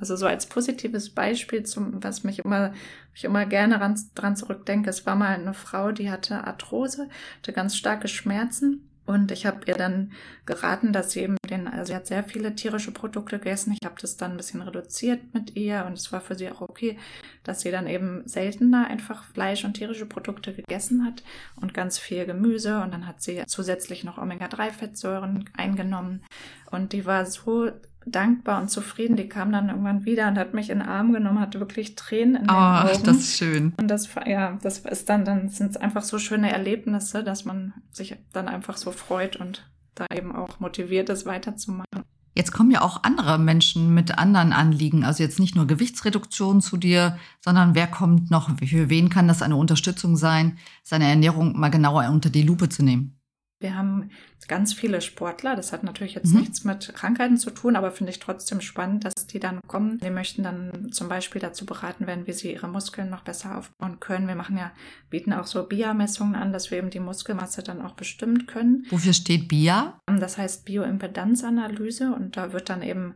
Also 0.00 0.16
so 0.16 0.26
als 0.26 0.46
positives 0.46 1.10
Beispiel, 1.10 1.64
zum, 1.64 2.02
was 2.02 2.24
mich 2.24 2.40
immer, 2.40 2.72
ich 3.14 3.24
immer 3.24 3.46
gerne 3.46 3.80
ran, 3.80 3.98
dran 4.14 4.36
zurückdenke, 4.36 4.90
es 4.90 5.06
war 5.06 5.16
mal 5.16 5.34
eine 5.34 5.54
Frau, 5.54 5.92
die 5.92 6.10
hatte 6.10 6.44
Arthrose, 6.44 7.08
hatte 7.38 7.52
ganz 7.52 7.76
starke 7.76 8.08
Schmerzen 8.08 8.88
und 9.08 9.32
ich 9.32 9.46
habe 9.46 9.60
ihr 9.64 9.74
dann 9.74 10.12
geraten, 10.44 10.92
dass 10.92 11.12
sie 11.12 11.20
eben 11.20 11.38
den, 11.48 11.66
also 11.66 11.86
sie 11.86 11.96
hat 11.96 12.06
sehr 12.06 12.22
viele 12.22 12.54
tierische 12.54 12.92
Produkte 12.92 13.38
gegessen. 13.38 13.72
Ich 13.72 13.86
habe 13.86 13.94
das 13.98 14.18
dann 14.18 14.32
ein 14.32 14.36
bisschen 14.36 14.60
reduziert 14.60 15.32
mit 15.32 15.56
ihr 15.56 15.86
und 15.86 15.94
es 15.94 16.12
war 16.12 16.20
für 16.20 16.34
sie 16.34 16.50
auch 16.50 16.60
okay, 16.60 16.98
dass 17.42 17.62
sie 17.62 17.70
dann 17.70 17.86
eben 17.86 18.20
seltener 18.28 18.86
einfach 18.86 19.24
Fleisch 19.24 19.64
und 19.64 19.72
tierische 19.72 20.04
Produkte 20.04 20.52
gegessen 20.52 21.06
hat 21.06 21.22
und 21.56 21.72
ganz 21.72 21.98
viel 21.98 22.26
Gemüse. 22.26 22.82
Und 22.82 22.92
dann 22.92 23.06
hat 23.06 23.22
sie 23.22 23.42
zusätzlich 23.46 24.04
noch 24.04 24.18
Omega-3-Fettsäuren 24.18 25.48
eingenommen. 25.56 26.22
Und 26.70 26.92
die 26.92 27.06
war 27.06 27.24
so 27.24 27.70
dankbar 28.10 28.60
und 28.60 28.70
zufrieden. 28.70 29.16
Die 29.16 29.28
kam 29.28 29.52
dann 29.52 29.68
irgendwann 29.68 30.04
wieder 30.04 30.28
und 30.28 30.38
hat 30.38 30.54
mich 30.54 30.70
in 30.70 30.78
den 30.78 30.88
Arm 30.88 31.12
genommen, 31.12 31.40
hatte 31.40 31.60
wirklich 31.60 31.94
Tränen 31.94 32.36
in 32.36 32.42
den 32.42 32.50
oh, 32.50 32.54
Augen. 32.54 33.04
das 33.04 33.16
ist 33.16 33.36
schön. 33.36 33.74
Und 33.76 33.88
das, 33.88 34.08
ja, 34.26 34.58
das 34.62 34.80
ist 34.80 35.08
dann, 35.08 35.24
dann 35.24 35.48
sind 35.48 35.70
es 35.70 35.76
einfach 35.76 36.02
so 36.02 36.18
schöne 36.18 36.52
Erlebnisse, 36.52 37.24
dass 37.24 37.44
man 37.44 37.74
sich 37.90 38.16
dann 38.32 38.48
einfach 38.48 38.76
so 38.76 38.90
freut 38.90 39.36
und 39.36 39.68
da 39.94 40.06
eben 40.14 40.34
auch 40.34 40.60
motiviert 40.60 41.08
ist, 41.08 41.26
weiterzumachen. 41.26 42.04
Jetzt 42.34 42.52
kommen 42.52 42.70
ja 42.70 42.82
auch 42.82 43.02
andere 43.02 43.36
Menschen 43.36 43.94
mit 43.94 44.16
anderen 44.16 44.52
Anliegen, 44.52 45.02
also 45.02 45.24
jetzt 45.24 45.40
nicht 45.40 45.56
nur 45.56 45.66
Gewichtsreduktion 45.66 46.60
zu 46.60 46.76
dir, 46.76 47.18
sondern 47.40 47.74
wer 47.74 47.88
kommt 47.88 48.30
noch, 48.30 48.48
für 48.60 48.88
wen 48.88 49.08
kann 49.08 49.26
das 49.26 49.42
eine 49.42 49.56
Unterstützung 49.56 50.16
sein, 50.16 50.56
seine 50.84 51.08
Ernährung 51.08 51.58
mal 51.58 51.70
genauer 51.70 52.08
unter 52.10 52.30
die 52.30 52.44
Lupe 52.44 52.68
zu 52.68 52.84
nehmen? 52.84 53.17
Wir 53.60 53.76
haben 53.76 54.10
ganz 54.46 54.72
viele 54.72 55.00
Sportler. 55.00 55.56
Das 55.56 55.72
hat 55.72 55.82
natürlich 55.82 56.14
jetzt 56.14 56.32
mhm. 56.32 56.40
nichts 56.40 56.64
mit 56.64 56.94
Krankheiten 56.94 57.36
zu 57.36 57.50
tun, 57.50 57.74
aber 57.74 57.90
finde 57.90 58.12
ich 58.12 58.20
trotzdem 58.20 58.60
spannend, 58.60 59.04
dass 59.04 59.26
die 59.26 59.40
dann 59.40 59.60
kommen. 59.66 59.98
Die 59.98 60.10
möchten 60.10 60.42
dann 60.42 60.92
zum 60.92 61.08
Beispiel 61.08 61.40
dazu 61.40 61.66
beraten 61.66 62.06
werden, 62.06 62.26
wie 62.26 62.32
sie 62.32 62.52
ihre 62.52 62.68
Muskeln 62.68 63.10
noch 63.10 63.22
besser 63.22 63.58
aufbauen 63.58 63.98
können. 63.98 64.28
Wir 64.28 64.36
machen 64.36 64.56
ja, 64.56 64.70
bieten 65.10 65.32
auch 65.32 65.46
so 65.46 65.64
BIA-Messungen 65.64 66.36
an, 66.36 66.52
dass 66.52 66.70
wir 66.70 66.78
eben 66.78 66.90
die 66.90 67.00
Muskelmasse 67.00 67.62
dann 67.62 67.82
auch 67.82 67.94
bestimmen 67.94 68.46
können. 68.46 68.86
Wofür 68.90 69.12
steht 69.12 69.48
BIA? 69.48 70.00
Das 70.06 70.38
heißt 70.38 70.64
Bioimpedanzanalyse 70.64 72.12
und 72.14 72.36
da 72.36 72.52
wird 72.52 72.68
dann 72.68 72.82
eben 72.82 73.14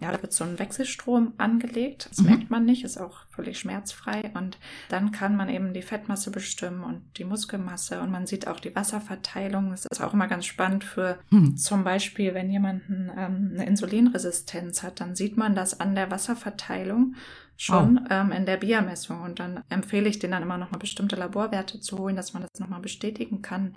ja, 0.00 0.10
da 0.10 0.22
wird 0.22 0.32
so 0.32 0.44
ein 0.44 0.58
Wechselstrom 0.58 1.34
angelegt. 1.36 2.08
Das 2.10 2.18
mhm. 2.18 2.30
merkt 2.30 2.50
man 2.50 2.64
nicht, 2.64 2.84
ist 2.84 2.98
auch 2.98 3.26
völlig 3.30 3.58
schmerzfrei. 3.58 4.30
Und 4.34 4.58
dann 4.88 5.12
kann 5.12 5.36
man 5.36 5.50
eben 5.50 5.74
die 5.74 5.82
Fettmasse 5.82 6.30
bestimmen 6.30 6.82
und 6.82 7.02
die 7.18 7.24
Muskelmasse. 7.24 8.00
Und 8.00 8.10
man 8.10 8.26
sieht 8.26 8.48
auch 8.48 8.60
die 8.60 8.74
Wasserverteilung. 8.74 9.70
Das 9.70 9.84
ist 9.84 10.00
auch 10.00 10.14
immer 10.14 10.26
ganz 10.26 10.46
spannend 10.46 10.84
für 10.84 11.18
mhm. 11.28 11.56
zum 11.56 11.84
Beispiel, 11.84 12.32
wenn 12.32 12.50
jemand 12.50 12.82
ähm, 12.88 13.52
eine 13.54 13.66
Insulinresistenz 13.66 14.82
hat, 14.82 15.00
dann 15.00 15.14
sieht 15.14 15.36
man 15.36 15.54
das 15.54 15.80
an 15.80 15.94
der 15.94 16.10
Wasserverteilung 16.10 17.14
schon 17.60 18.00
oh. 18.02 18.06
ähm, 18.08 18.32
in 18.32 18.46
der 18.46 18.56
BIA-Messung. 18.56 19.20
Und 19.20 19.38
dann 19.38 19.62
empfehle 19.68 20.08
ich 20.08 20.18
denen 20.18 20.32
dann 20.32 20.42
immer 20.42 20.56
nochmal 20.56 20.80
bestimmte 20.80 21.14
Laborwerte 21.14 21.78
zu 21.78 21.98
holen, 21.98 22.16
dass 22.16 22.32
man 22.32 22.42
das 22.42 22.58
nochmal 22.58 22.80
bestätigen 22.80 23.42
kann. 23.42 23.74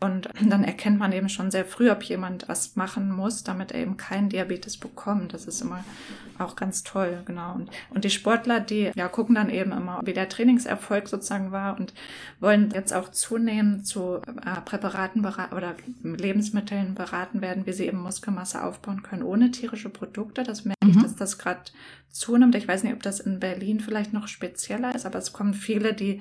Und 0.00 0.30
dann 0.48 0.64
erkennt 0.64 0.98
man 0.98 1.12
eben 1.12 1.28
schon 1.28 1.50
sehr 1.50 1.66
früh, 1.66 1.90
ob 1.90 2.02
jemand 2.02 2.48
was 2.48 2.76
machen 2.76 3.10
muss, 3.10 3.44
damit 3.44 3.72
er 3.72 3.80
eben 3.80 3.98
keinen 3.98 4.30
Diabetes 4.30 4.78
bekommt. 4.78 5.34
Das 5.34 5.44
ist 5.44 5.60
immer 5.60 5.84
auch 6.38 6.56
ganz 6.56 6.82
toll, 6.82 7.20
genau. 7.26 7.54
Und, 7.54 7.70
und 7.90 8.04
die 8.04 8.10
Sportler, 8.10 8.58
die 8.60 8.90
ja 8.94 9.06
gucken 9.06 9.34
dann 9.34 9.50
eben 9.50 9.72
immer, 9.72 10.00
wie 10.04 10.14
der 10.14 10.30
Trainingserfolg 10.30 11.06
sozusagen 11.06 11.52
war 11.52 11.78
und 11.78 11.92
wollen 12.40 12.70
jetzt 12.70 12.94
auch 12.94 13.10
zunehmend 13.10 13.86
zu 13.86 14.22
äh, 14.24 14.60
Präparaten 14.64 15.26
oder 15.26 15.74
Lebensmitteln 16.02 16.94
beraten 16.94 17.42
werden, 17.42 17.66
wie 17.66 17.74
sie 17.74 17.86
eben 17.86 17.98
Muskelmasse 17.98 18.64
aufbauen 18.64 19.02
können 19.02 19.22
ohne 19.22 19.50
tierische 19.50 19.90
Produkte. 19.90 20.42
Das 20.42 20.64
merke 20.86 20.98
mhm. 20.98 21.02
dass 21.02 21.16
das 21.16 21.38
gerade 21.38 21.60
zunimmt. 22.10 22.54
Ich 22.54 22.66
weiß 22.66 22.82
nicht, 22.82 22.94
ob 22.94 23.02
das 23.02 23.20
in 23.20 23.40
Berlin 23.40 23.80
vielleicht 23.80 24.12
noch 24.12 24.28
spezieller 24.28 24.94
ist, 24.94 25.06
aber 25.06 25.18
es 25.18 25.32
kommen 25.32 25.54
viele, 25.54 25.94
die 25.94 26.20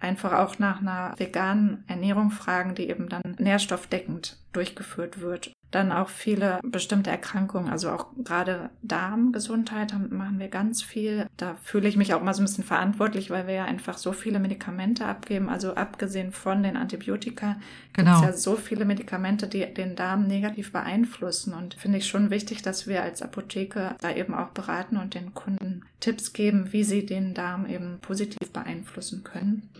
einfach 0.00 0.32
auch 0.32 0.58
nach 0.58 0.80
einer 0.80 1.14
veganen 1.18 1.84
Ernährung 1.86 2.30
fragen, 2.30 2.74
die 2.74 2.88
eben 2.88 3.08
dann 3.08 3.36
nährstoffdeckend 3.38 4.38
durchgeführt 4.52 5.20
wird. 5.20 5.52
Dann 5.70 5.92
auch 5.92 6.08
viele 6.08 6.58
bestimmte 6.64 7.10
Erkrankungen, 7.10 7.70
also 7.70 7.90
auch 7.90 8.06
gerade 8.24 8.70
Darmgesundheit 8.82 9.94
machen 10.10 10.40
wir 10.40 10.48
ganz 10.48 10.82
viel. 10.82 11.28
Da 11.36 11.54
fühle 11.62 11.86
ich 11.86 11.96
mich 11.96 12.12
auch 12.12 12.22
mal 12.22 12.34
so 12.34 12.42
ein 12.42 12.46
bisschen 12.46 12.64
verantwortlich, 12.64 13.30
weil 13.30 13.46
wir 13.46 13.54
ja 13.54 13.64
einfach 13.66 13.96
so 13.96 14.12
viele 14.12 14.40
Medikamente 14.40 15.06
abgeben. 15.06 15.48
Also 15.48 15.76
abgesehen 15.76 16.32
von 16.32 16.64
den 16.64 16.76
Antibiotika 16.76 17.56
genau. 17.92 18.20
gibt 18.20 18.30
es 18.30 18.34
ja 18.34 18.40
so 18.40 18.56
viele 18.56 18.84
Medikamente, 18.84 19.46
die 19.46 19.64
den 19.72 19.94
Darm 19.94 20.26
negativ 20.26 20.72
beeinflussen. 20.72 21.54
Und 21.54 21.74
finde 21.74 21.98
ich 21.98 22.08
schon 22.08 22.30
wichtig, 22.30 22.62
dass 22.62 22.88
wir 22.88 23.04
als 23.04 23.22
Apotheke 23.22 23.94
da 24.00 24.10
eben 24.10 24.34
auch 24.34 24.48
beraten 24.48 24.96
und 24.96 25.14
den 25.14 25.34
Kunden 25.34 25.82
Tipps 26.00 26.32
geben, 26.32 26.72
wie 26.72 26.82
sie 26.82 27.06
den 27.06 27.32
Darm 27.32 27.66
eben 27.66 28.00
positiv 28.00 28.52
beeinflussen 28.52 29.22
können. 29.22 29.70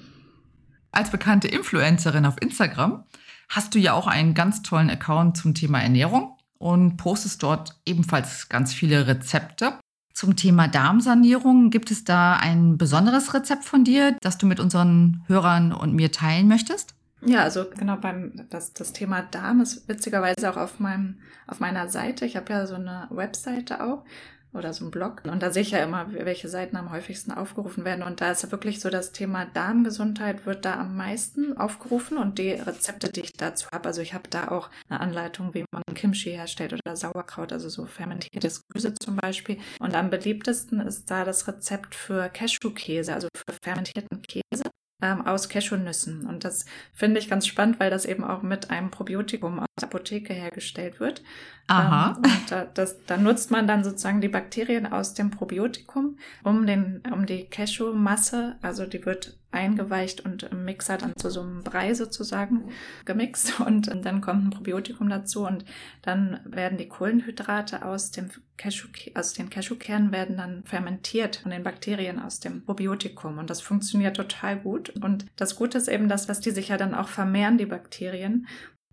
Als 0.92 1.10
bekannte 1.10 1.48
Influencerin 1.48 2.26
auf 2.26 2.36
Instagram 2.40 3.04
hast 3.48 3.74
du 3.74 3.78
ja 3.78 3.92
auch 3.92 4.06
einen 4.06 4.34
ganz 4.34 4.62
tollen 4.62 4.90
Account 4.90 5.36
zum 5.36 5.54
Thema 5.54 5.80
Ernährung 5.80 6.36
und 6.58 6.96
postest 6.96 7.42
dort 7.42 7.80
ebenfalls 7.86 8.48
ganz 8.48 8.72
viele 8.72 9.06
Rezepte. 9.06 9.74
Zum 10.12 10.36
Thema 10.36 10.68
Darmsanierung 10.68 11.70
gibt 11.70 11.90
es 11.90 12.04
da 12.04 12.36
ein 12.36 12.76
besonderes 12.76 13.32
Rezept 13.32 13.64
von 13.64 13.84
dir, 13.84 14.16
das 14.20 14.38
du 14.38 14.46
mit 14.46 14.60
unseren 14.60 15.24
Hörern 15.26 15.72
und 15.72 15.94
mir 15.94 16.12
teilen 16.12 16.48
möchtest? 16.48 16.94
Ja, 17.22 17.42
also 17.42 17.66
genau 17.78 17.96
beim 17.96 18.46
das, 18.50 18.72
das 18.72 18.92
Thema 18.92 19.22
Darm 19.22 19.60
ist 19.60 19.88
witzigerweise 19.88 20.50
auch 20.50 20.56
auf 20.56 20.80
meinem 20.80 21.20
auf 21.46 21.60
meiner 21.60 21.88
Seite. 21.88 22.24
Ich 22.24 22.36
habe 22.36 22.52
ja 22.52 22.66
so 22.66 22.74
eine 22.74 23.08
Webseite 23.10 23.84
auch 23.84 24.04
oder 24.52 24.72
so 24.72 24.84
ein 24.84 24.90
Blog. 24.90 25.22
Und 25.24 25.42
da 25.42 25.50
sehe 25.50 25.62
ich 25.62 25.70
ja 25.70 25.82
immer, 25.82 26.12
welche 26.12 26.48
Seiten 26.48 26.76
am 26.76 26.90
häufigsten 26.90 27.32
aufgerufen 27.32 27.84
werden. 27.84 28.02
Und 28.02 28.20
da 28.20 28.32
ist 28.32 28.50
wirklich 28.50 28.80
so 28.80 28.90
das 28.90 29.12
Thema 29.12 29.46
Darmgesundheit 29.46 30.46
wird 30.46 30.64
da 30.64 30.78
am 30.80 30.96
meisten 30.96 31.56
aufgerufen 31.56 32.18
und 32.18 32.38
die 32.38 32.50
Rezepte, 32.50 33.10
die 33.10 33.20
ich 33.20 33.32
dazu 33.32 33.68
habe. 33.72 33.86
Also 33.86 34.00
ich 34.00 34.14
habe 34.14 34.28
da 34.28 34.48
auch 34.48 34.70
eine 34.88 35.00
Anleitung, 35.00 35.54
wie 35.54 35.64
man 35.72 35.82
Kimchi 35.94 36.30
herstellt 36.30 36.72
oder 36.72 36.96
Sauerkraut, 36.96 37.52
also 37.52 37.68
so 37.68 37.86
fermentiertes 37.86 38.62
Gemüse 38.66 38.94
zum 38.94 39.16
Beispiel. 39.16 39.58
Und 39.78 39.94
am 39.94 40.10
beliebtesten 40.10 40.80
ist 40.80 41.10
da 41.10 41.24
das 41.24 41.46
Rezept 41.46 41.94
für 41.94 42.28
Cashewkäse, 42.28 43.14
also 43.14 43.28
für 43.34 43.56
fermentierten 43.62 44.22
Käse 44.22 44.64
ähm, 45.02 45.26
aus 45.26 45.48
Cashewnüssen. 45.48 46.26
Und 46.26 46.44
das 46.44 46.66
finde 46.92 47.18
ich 47.18 47.28
ganz 47.28 47.46
spannend, 47.46 47.80
weil 47.80 47.90
das 47.90 48.04
eben 48.04 48.24
auch 48.24 48.42
mit 48.42 48.70
einem 48.70 48.90
Probiotikum 48.90 49.60
aus 49.60 49.66
der 49.80 49.88
Apotheke 49.88 50.32
hergestellt 50.32 51.00
wird. 51.00 51.22
Aha. 51.66 52.16
Ähm, 52.16 52.22
und 52.24 52.50
da, 52.50 52.64
das, 52.64 53.04
da 53.06 53.16
nutzt 53.16 53.50
man 53.50 53.66
dann 53.66 53.84
sozusagen 53.84 54.20
die 54.20 54.28
Bakterien 54.28 54.86
aus 54.86 55.14
dem 55.14 55.30
Probiotikum, 55.30 56.18
um, 56.44 56.66
den, 56.66 57.02
um 57.12 57.26
die 57.26 57.46
Cashewmasse, 57.46 58.56
also 58.62 58.86
die 58.86 59.04
wird 59.04 59.39
eingeweicht 59.52 60.20
und 60.20 60.44
im 60.44 60.64
Mixer 60.64 60.96
dann 60.96 61.16
zu 61.16 61.30
so 61.30 61.40
einem 61.40 61.62
Brei 61.62 61.94
sozusagen 61.94 62.70
gemixt. 63.04 63.60
Und 63.70 63.88
dann 64.04 64.20
kommt 64.20 64.44
ein 64.44 64.50
Probiotikum 64.50 65.08
dazu 65.08 65.46
und 65.46 65.64
dann 66.02 66.40
werden 66.44 66.78
die 66.78 66.88
Kohlenhydrate 66.88 67.84
aus 67.84 68.10
dem 68.10 68.30
Cashew, 68.56 68.88
aus 69.14 69.32
den 69.32 69.50
Cashewkernen 69.50 70.12
werden 70.12 70.36
dann 70.36 70.64
fermentiert 70.64 71.36
von 71.36 71.50
den 71.50 71.62
Bakterien 71.62 72.18
aus 72.18 72.40
dem 72.40 72.64
Probiotikum. 72.64 73.38
Und 73.38 73.50
das 73.50 73.60
funktioniert 73.60 74.16
total 74.16 74.58
gut. 74.58 74.90
Und 74.90 75.26
das 75.36 75.56
Gute 75.56 75.78
ist 75.78 75.88
eben 75.88 76.08
das, 76.08 76.28
was 76.28 76.40
die 76.40 76.50
sich 76.50 76.68
ja 76.68 76.76
dann 76.76 76.94
auch 76.94 77.08
vermehren, 77.08 77.58
die 77.58 77.66
Bakterien 77.66 78.46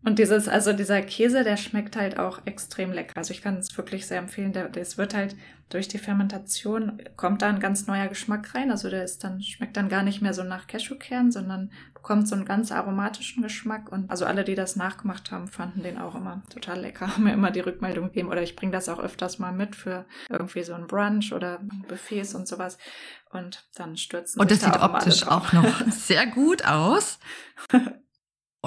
und 0.08 0.20
dieses, 0.20 0.48
also 0.48 0.72
dieser 0.72 1.02
Käse, 1.02 1.44
der 1.44 1.58
schmeckt 1.58 1.98
halt 1.98 2.18
auch 2.18 2.40
extrem 2.46 2.94
lecker. 2.94 3.18
Also 3.18 3.34
ich 3.34 3.42
kann 3.42 3.58
es 3.58 3.78
wirklich 3.78 4.08
sehr 4.08 4.20
empfehlen. 4.20 4.54
Das 4.72 4.98
wird 4.98 5.14
halt 5.14 5.36
durch 5.68 5.90
die 5.90 5.98
Fermentation 5.98 7.02
kommt 7.18 7.42
da 7.42 7.50
ein 7.50 7.60
ganz 7.60 7.88
neuer 7.88 8.08
Geschmack 8.08 8.56
rein. 8.56 8.72
Also 8.72 8.90
der 8.90 9.04
ist 9.04 9.26
dann, 9.26 9.42
schmeckt 9.42 9.76
dann 9.76 9.90
gar 9.90 10.04
nicht 10.04 10.22
mehr 10.22 10.34
so 10.34 10.44
nach 10.44 10.68
Cashewkern, 10.68 11.30
sondern 11.30 11.74
bekommt 11.94 12.30
so 12.30 12.36
einen 12.36 12.46
ganz 12.46 12.72
aromatischen 12.72 13.44
Geschmack. 13.44 13.92
Und 13.92 14.10
also 14.10 14.24
alle, 14.24 14.46
die 14.46 14.56
das 14.56 14.78
nachgemacht 14.78 15.30
haben, 15.34 15.50
fanden 15.50 15.84
den 15.84 15.98
auch 15.98 16.16
immer 16.16 16.42
total 16.54 16.80
lecker, 16.80 17.08
haben 17.14 17.26
mir 17.26 17.34
immer 17.34 17.52
die 17.52 17.60
Rückmeldung 17.60 18.06
gegeben. 18.06 18.30
Oder 18.30 18.44
ich 18.44 18.56
bringe 18.56 18.72
das 18.72 18.88
auch 18.88 19.00
öfters 19.00 19.40
mal 19.40 19.52
mit 19.52 19.76
für 19.76 20.06
irgendwie 20.30 20.64
so 20.64 20.74
ein 20.74 20.88
Brunch 20.88 21.34
oder 21.34 21.60
Buffets 21.90 22.34
und 22.34 22.48
sowas. 22.48 22.78
Und 23.30 23.68
dann 23.76 23.98
stürzen 23.98 24.40
Und 24.40 24.52
das 24.52 24.62
sieht 24.62 24.74
auch 24.74 24.94
optisch 24.94 25.28
auch 25.28 25.52
noch 25.52 25.82
sehr 25.92 26.28
gut 26.28 26.66
aus. 26.66 27.20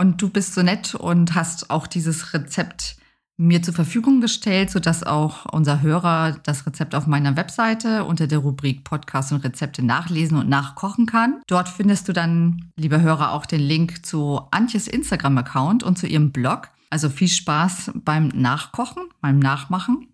Und 0.00 0.22
du 0.22 0.30
bist 0.30 0.54
so 0.54 0.62
nett 0.62 0.94
und 0.94 1.34
hast 1.34 1.68
auch 1.68 1.86
dieses 1.86 2.32
Rezept 2.32 2.96
mir 3.36 3.62
zur 3.62 3.74
Verfügung 3.74 4.22
gestellt, 4.22 4.70
sodass 4.70 5.02
auch 5.02 5.44
unser 5.52 5.82
Hörer 5.82 6.38
das 6.42 6.66
Rezept 6.66 6.94
auf 6.94 7.06
meiner 7.06 7.36
Webseite 7.36 8.04
unter 8.04 8.26
der 8.26 8.38
Rubrik 8.38 8.82
Podcast 8.82 9.30
und 9.30 9.44
Rezepte 9.44 9.84
nachlesen 9.84 10.38
und 10.38 10.48
nachkochen 10.48 11.04
kann. 11.04 11.42
Dort 11.46 11.68
findest 11.68 12.08
du 12.08 12.14
dann, 12.14 12.70
lieber 12.76 13.02
Hörer, 13.02 13.32
auch 13.32 13.44
den 13.44 13.60
Link 13.60 14.06
zu 14.06 14.40
Antjes 14.50 14.88
Instagram-Account 14.88 15.82
und 15.82 15.98
zu 15.98 16.06
ihrem 16.06 16.32
Blog. 16.32 16.70
Also 16.88 17.10
viel 17.10 17.28
Spaß 17.28 17.92
beim 18.02 18.28
Nachkochen, 18.28 19.02
beim 19.20 19.38
Nachmachen. 19.38 20.09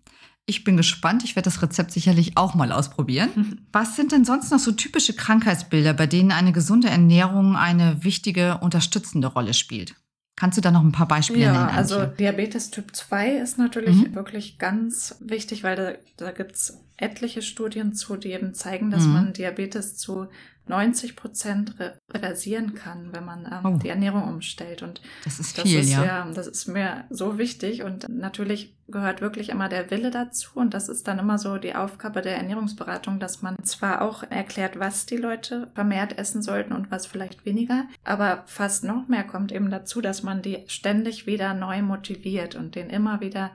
Ich 0.49 0.63
bin 0.63 0.77
gespannt. 0.77 1.25
Ich 1.25 1.35
werde 1.35 1.45
das 1.49 1.61
Rezept 1.61 1.91
sicherlich 1.91 2.37
auch 2.37 2.55
mal 2.55 2.71
ausprobieren. 2.71 3.61
Was 3.73 3.97
sind 3.97 4.13
denn 4.13 4.23
sonst 4.23 4.49
noch 4.49 4.59
so 4.59 4.71
typische 4.71 5.13
Krankheitsbilder, 5.13 5.93
bei 5.93 6.07
denen 6.07 6.31
eine 6.31 6.53
gesunde 6.53 6.87
Ernährung 6.89 7.57
eine 7.57 8.03
wichtige, 8.03 8.57
unterstützende 8.59 9.27
Rolle 9.27 9.53
spielt? 9.53 9.95
Kannst 10.37 10.57
du 10.57 10.61
da 10.61 10.71
noch 10.71 10.83
ein 10.83 10.91
paar 10.93 11.07
Beispiele 11.07 11.45
ja, 11.45 11.51
nennen? 11.51 11.69
Ja, 11.69 11.75
also 11.75 12.05
Diabetes 12.05 12.71
Typ 12.71 12.95
2 12.95 13.37
ist 13.37 13.57
natürlich 13.57 13.95
mhm. 13.95 14.15
wirklich 14.15 14.57
ganz 14.57 15.15
wichtig, 15.19 15.63
weil 15.63 15.75
da, 15.75 15.93
da 16.15 16.31
gibt 16.31 16.55
es 16.55 16.79
etliche 16.95 17.41
Studien 17.41 17.93
zu, 17.93 18.15
die 18.15 18.31
eben 18.31 18.53
zeigen, 18.53 18.89
dass 18.89 19.03
mhm. 19.03 19.13
man 19.13 19.33
Diabetes 19.33 19.97
zu 19.97 20.27
90 20.69 21.15
Prozent 21.15 21.75
reversieren 22.11 22.73
kann, 22.75 23.13
wenn 23.13 23.25
man 23.25 23.45
ähm, 23.45 23.75
oh. 23.75 23.79
die 23.81 23.89
Ernährung 23.89 24.23
umstellt. 24.23 24.81
Und 24.83 25.01
das 25.23 25.39
ist 25.39 25.59
viel, 25.59 25.77
das 25.77 25.85
ist, 25.85 25.91
ja. 25.91 26.05
ja. 26.05 26.31
Das 26.33 26.47
ist 26.47 26.67
mir 26.67 27.05
so 27.09 27.37
wichtig 27.37 27.83
und 27.83 28.07
natürlich 28.09 28.75
gehört 28.89 29.21
wirklich 29.21 29.49
immer 29.49 29.67
der 29.67 29.91
Wille 29.91 30.11
dazu 30.11 30.51
und 30.55 30.73
das 30.73 30.87
ist 30.87 31.07
dann 31.07 31.19
immer 31.19 31.37
so 31.37 31.57
die 31.57 31.75
Aufgabe 31.75 32.21
der 32.21 32.37
Ernährungsberatung, 32.37 33.19
dass 33.19 33.41
man 33.41 33.57
zwar 33.63 34.01
auch 34.01 34.23
erklärt, 34.23 34.79
was 34.79 35.05
die 35.05 35.17
Leute 35.17 35.69
vermehrt 35.75 36.17
essen 36.17 36.41
sollten 36.41 36.73
und 36.73 36.89
was 36.89 37.05
vielleicht 37.05 37.45
weniger, 37.45 37.85
aber 38.05 38.43
fast 38.45 38.85
noch 38.85 39.07
mehr 39.07 39.25
kommt 39.25 39.51
eben 39.51 39.69
dazu, 39.69 39.99
dass 39.99 40.23
man 40.23 40.41
die 40.41 40.63
ständig 40.67 41.25
wieder 41.27 41.53
neu 41.53 41.81
motiviert 41.81 42.55
und 42.55 42.75
den 42.75 42.89
immer 42.89 43.19
wieder 43.19 43.51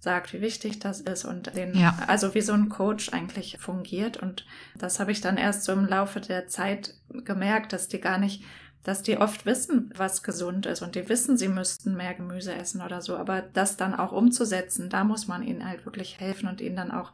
sagt, 0.00 0.32
wie 0.32 0.40
wichtig 0.40 0.78
das 0.78 1.00
ist 1.00 1.26
und 1.26 1.54
den, 1.54 1.74
ja. 1.74 1.96
also 2.06 2.34
wie 2.34 2.40
so 2.40 2.54
ein 2.54 2.70
Coach 2.70 3.12
eigentlich 3.12 3.58
fungiert. 3.60 4.16
Und 4.16 4.46
das 4.76 4.98
habe 4.98 5.12
ich 5.12 5.20
dann 5.20 5.36
erst 5.36 5.64
so 5.64 5.72
im 5.72 5.86
Laufe 5.86 6.20
der 6.20 6.48
Zeit 6.48 6.94
gemerkt, 7.24 7.74
dass 7.74 7.86
die 7.86 8.00
gar 8.00 8.18
nicht, 8.18 8.42
dass 8.82 9.02
die 9.02 9.18
oft 9.18 9.44
wissen, 9.44 9.92
was 9.94 10.22
gesund 10.22 10.64
ist 10.64 10.80
und 10.80 10.94
die 10.94 11.08
wissen, 11.10 11.36
sie 11.36 11.48
müssten 11.48 11.96
mehr 11.96 12.14
Gemüse 12.14 12.54
essen 12.54 12.80
oder 12.80 13.02
so. 13.02 13.16
Aber 13.16 13.42
das 13.42 13.76
dann 13.76 13.94
auch 13.94 14.12
umzusetzen, 14.12 14.88
da 14.88 15.04
muss 15.04 15.28
man 15.28 15.42
ihnen 15.42 15.68
halt 15.68 15.84
wirklich 15.84 16.18
helfen 16.18 16.48
und 16.48 16.62
ihnen 16.62 16.76
dann 16.76 16.90
auch, 16.90 17.12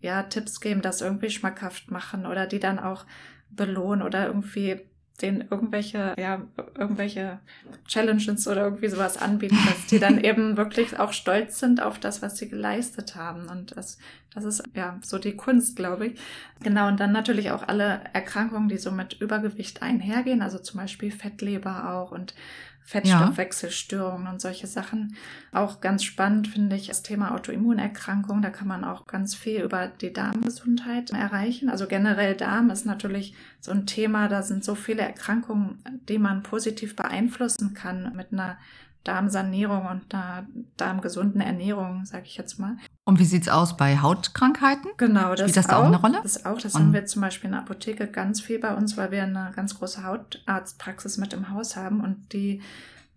ja, 0.00 0.24
Tipps 0.24 0.60
geben, 0.60 0.82
das 0.82 1.02
irgendwie 1.02 1.30
schmackhaft 1.30 1.92
machen 1.92 2.26
oder 2.26 2.46
die 2.48 2.58
dann 2.58 2.80
auch 2.80 3.06
belohnen 3.50 4.02
oder 4.02 4.26
irgendwie 4.26 4.80
denen 5.22 5.46
irgendwelche, 5.50 6.14
ja, 6.18 6.42
irgendwelche 6.76 7.38
Challenges 7.86 8.48
oder 8.48 8.64
irgendwie 8.64 8.88
sowas 8.88 9.16
anbieten, 9.16 9.58
dass 9.66 9.86
die 9.86 9.98
dann 9.98 10.18
eben 10.24 10.56
wirklich 10.56 10.98
auch 10.98 11.12
stolz 11.12 11.58
sind 11.58 11.82
auf 11.82 11.98
das, 11.98 12.22
was 12.22 12.36
sie 12.36 12.48
geleistet 12.48 13.16
haben. 13.16 13.48
Und 13.48 13.76
das, 13.76 13.98
das 14.34 14.44
ist 14.44 14.62
ja 14.74 14.98
so 15.02 15.18
die 15.18 15.36
Kunst, 15.36 15.76
glaube 15.76 16.08
ich. 16.08 16.20
Genau, 16.62 16.88
und 16.88 17.00
dann 17.00 17.12
natürlich 17.12 17.50
auch 17.50 17.66
alle 17.66 18.00
Erkrankungen, 18.12 18.68
die 18.68 18.78
so 18.78 18.90
mit 18.90 19.14
Übergewicht 19.14 19.82
einhergehen, 19.82 20.42
also 20.42 20.58
zum 20.58 20.80
Beispiel 20.80 21.10
Fettleber 21.10 21.92
auch 21.92 22.12
und 22.12 22.34
Fettstoffwechselstörungen 22.90 24.24
ja. 24.24 24.32
und 24.32 24.40
solche 24.40 24.66
Sachen. 24.66 25.14
Auch 25.52 25.80
ganz 25.80 26.02
spannend 26.02 26.48
finde 26.48 26.74
ich 26.74 26.88
das 26.88 27.04
Thema 27.04 27.36
Autoimmunerkrankung. 27.36 28.42
Da 28.42 28.50
kann 28.50 28.66
man 28.66 28.82
auch 28.82 29.06
ganz 29.06 29.36
viel 29.36 29.60
über 29.60 29.86
die 29.86 30.12
Darmgesundheit 30.12 31.10
erreichen. 31.12 31.70
Also 31.70 31.86
generell 31.86 32.34
Darm 32.34 32.68
ist 32.68 32.86
natürlich 32.86 33.34
so 33.60 33.70
ein 33.70 33.86
Thema. 33.86 34.26
Da 34.26 34.42
sind 34.42 34.64
so 34.64 34.74
viele 34.74 35.02
Erkrankungen, 35.02 35.84
die 36.08 36.18
man 36.18 36.42
positiv 36.42 36.96
beeinflussen 36.96 37.74
kann 37.74 38.12
mit 38.16 38.32
einer 38.32 38.58
Darmsanierung 39.04 39.86
und 39.86 40.14
einer 40.14 40.46
darmgesunden 40.76 41.40
Ernährung, 41.40 42.04
sage 42.04 42.24
ich 42.26 42.36
jetzt 42.36 42.58
mal. 42.58 42.76
Und 43.04 43.18
wie 43.18 43.24
sieht 43.24 43.42
es 43.42 43.48
aus 43.48 43.76
bei 43.76 43.98
Hautkrankheiten? 43.98 44.90
Genau, 44.96 45.30
das 45.30 45.40
Spielt 45.40 45.56
das 45.56 45.66
da 45.66 45.78
auch, 45.78 45.86
eine 45.86 45.96
Rolle? 45.96 46.20
Das 46.22 46.44
auch. 46.44 46.58
Das 46.58 46.74
und 46.74 46.82
haben 46.82 46.92
wir 46.92 47.06
zum 47.06 47.22
Beispiel 47.22 47.48
in 47.48 47.52
der 47.52 47.62
Apotheke 47.62 48.06
ganz 48.06 48.40
viel 48.40 48.58
bei 48.58 48.74
uns, 48.74 48.96
weil 48.96 49.10
wir 49.10 49.22
eine 49.22 49.52
ganz 49.56 49.78
große 49.78 50.04
Hautarztpraxis 50.04 51.16
mit 51.16 51.32
im 51.32 51.50
Haus 51.50 51.76
haben 51.76 52.00
und 52.00 52.32
die 52.32 52.60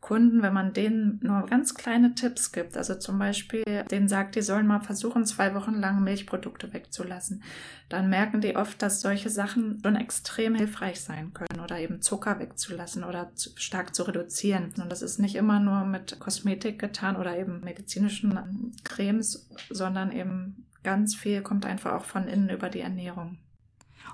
Kunden, 0.04 0.42
wenn 0.42 0.52
man 0.52 0.74
denen 0.74 1.22
nur 1.24 1.46
ganz 1.46 1.76
kleine 1.76 2.14
Tipps 2.14 2.52
gibt, 2.52 2.76
also 2.76 2.96
zum 2.96 3.18
Beispiel 3.18 3.64
denen 3.90 4.10
sagt, 4.10 4.36
die 4.36 4.42
sollen 4.42 4.68
mal 4.68 4.82
versuchen, 4.82 5.26
zwei 5.26 5.56
Wochen 5.56 5.76
lang 5.76 6.04
Milchprodukte 6.04 6.74
wegzulassen, 6.74 7.42
dann 7.88 8.10
merken 8.10 8.42
die 8.42 8.58
oft, 8.58 8.82
dass 8.82 9.00
solche 9.00 9.30
Sachen 9.30 9.80
schon 9.82 9.96
extrem 9.96 10.56
hilfreich 10.56 11.00
sein 11.00 11.34
können 11.34 11.62
oder 11.64 11.80
eben 11.80 12.02
Zucker 12.02 12.38
wegzulassen 12.40 13.06
oder 13.06 13.34
zu, 13.36 13.52
stark 13.56 13.96
zu 13.96 14.04
reduzieren. 14.04 14.74
Und 14.78 14.92
das 14.92 15.02
ist 15.02 15.20
nicht 15.20 15.36
immer 15.36 15.62
nur 15.62 15.86
mit 15.86 16.20
Kosmetik 16.20 16.80
getan 16.80 17.16
oder 17.16 17.38
eben 17.38 17.62
medizinischen 17.62 18.76
Cremes, 18.84 19.50
sondern 19.70 20.12
eben 20.12 20.66
ganz 20.84 21.16
viel 21.16 21.42
kommt 21.42 21.66
einfach 21.66 21.94
auch 21.94 22.04
von 22.04 22.28
innen 22.28 22.50
über 22.50 22.68
die 22.68 22.82
Ernährung. 22.82 23.38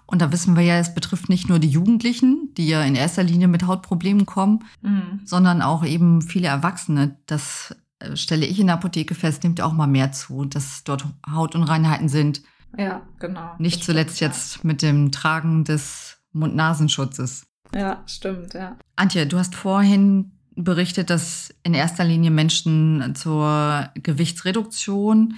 Und 0.09 0.23
da 0.23 0.31
wissen 0.31 0.55
wir 0.55 0.63
ja, 0.63 0.79
es 0.79 0.95
betrifft 0.95 1.29
nicht 1.29 1.49
nur 1.49 1.59
die 1.59 1.69
Jugendlichen, 1.69 2.51
die 2.57 2.67
ja 2.67 2.81
in 2.81 2.95
erster 2.95 3.21
Linie 3.21 3.47
mit 3.47 3.67
Hautproblemen 3.67 4.25
kommen, 4.25 4.65
mhm. 4.81 5.19
sondern 5.23 5.61
auch 5.61 5.85
eben 5.85 6.23
viele 6.23 6.47
Erwachsene. 6.47 7.17
Das 7.27 7.75
äh, 7.99 8.15
stelle 8.15 8.47
ich 8.47 8.59
in 8.59 8.67
der 8.67 8.77
Apotheke 8.77 9.13
fest, 9.13 9.43
nimmt 9.43 9.61
auch 9.61 9.71
mal 9.71 9.85
mehr 9.85 10.11
zu, 10.11 10.45
dass 10.45 10.83
dort 10.83 11.05
Hautunreinheiten 11.31 12.09
sind. 12.09 12.41
Ja, 12.75 13.03
genau. 13.19 13.51
Nicht 13.59 13.83
zuletzt 13.83 14.15
stimmt, 14.15 14.33
jetzt 14.33 14.55
ja. 14.55 14.61
mit 14.63 14.81
dem 14.81 15.11
Tragen 15.11 15.63
des 15.63 16.17
Mund-Nasenschutzes. 16.33 17.45
Ja, 17.75 18.01
stimmt, 18.07 18.55
ja. 18.55 18.77
Antje, 18.95 19.27
du 19.27 19.37
hast 19.37 19.53
vorhin 19.53 20.31
berichtet, 20.55 21.11
dass 21.11 21.53
in 21.61 21.75
erster 21.75 22.03
Linie 22.03 22.31
Menschen 22.31 23.13
zur 23.13 23.89
Gewichtsreduktion 23.93 25.35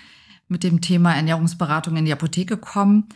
mit 0.48 0.64
dem 0.64 0.80
Thema 0.80 1.14
Ernährungsberatung 1.14 1.98
in 1.98 2.06
die 2.06 2.14
Apotheke 2.14 2.56
kommen. 2.56 3.10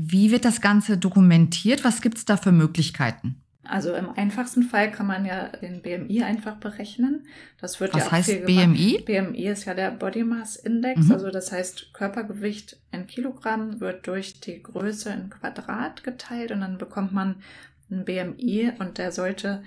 Wie 0.00 0.30
wird 0.30 0.44
das 0.44 0.60
Ganze 0.60 0.96
dokumentiert? 0.96 1.82
Was 1.82 2.00
gibt 2.02 2.18
es 2.18 2.24
da 2.24 2.36
für 2.36 2.52
Möglichkeiten? 2.52 3.42
Also 3.64 3.92
im 3.94 4.10
einfachsten 4.10 4.62
Fall 4.62 4.92
kann 4.92 5.08
man 5.08 5.26
ja 5.26 5.48
den 5.48 5.82
BMI 5.82 6.22
einfach 6.22 6.54
berechnen. 6.54 7.26
Das 7.60 7.80
wird 7.80 7.94
Was 7.94 8.02
ja 8.02 8.06
auch 8.06 8.12
heißt 8.12 8.46
BMI? 8.46 9.02
BMI 9.04 9.48
ist 9.48 9.64
ja 9.64 9.74
der 9.74 9.90
Body 9.90 10.22
Mass 10.22 10.54
Index, 10.54 11.06
mhm. 11.06 11.12
also 11.12 11.30
das 11.30 11.50
heißt 11.50 11.92
Körpergewicht 11.94 12.78
in 12.92 13.08
Kilogramm 13.08 13.80
wird 13.80 14.06
durch 14.06 14.38
die 14.40 14.62
Größe 14.62 15.10
in 15.10 15.30
Quadrat 15.30 16.04
geteilt 16.04 16.52
und 16.52 16.60
dann 16.60 16.78
bekommt 16.78 17.12
man 17.12 17.42
ein 17.90 18.04
BMI 18.04 18.74
und 18.78 18.98
der 18.98 19.10
sollte 19.10 19.64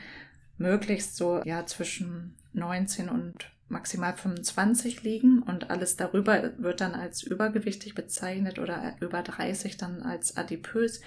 möglichst 0.58 1.18
so 1.18 1.42
ja 1.44 1.66
zwischen 1.66 2.36
19 2.54 3.10
und 3.10 3.52
maximal 3.72 4.14
25 4.14 5.04
liegen 5.04 5.42
und 5.42 5.70
alles 5.72 5.96
darüber 5.96 6.52
wird 6.58 6.82
dann 6.82 6.94
als 6.94 7.24
übergewichtig 7.24 7.96
bezeichnet 7.96 8.60
oder 8.60 8.96
über 9.00 9.22
30 9.22 9.78
dann 9.78 10.04
als 10.04 10.38
adipös 10.38 11.02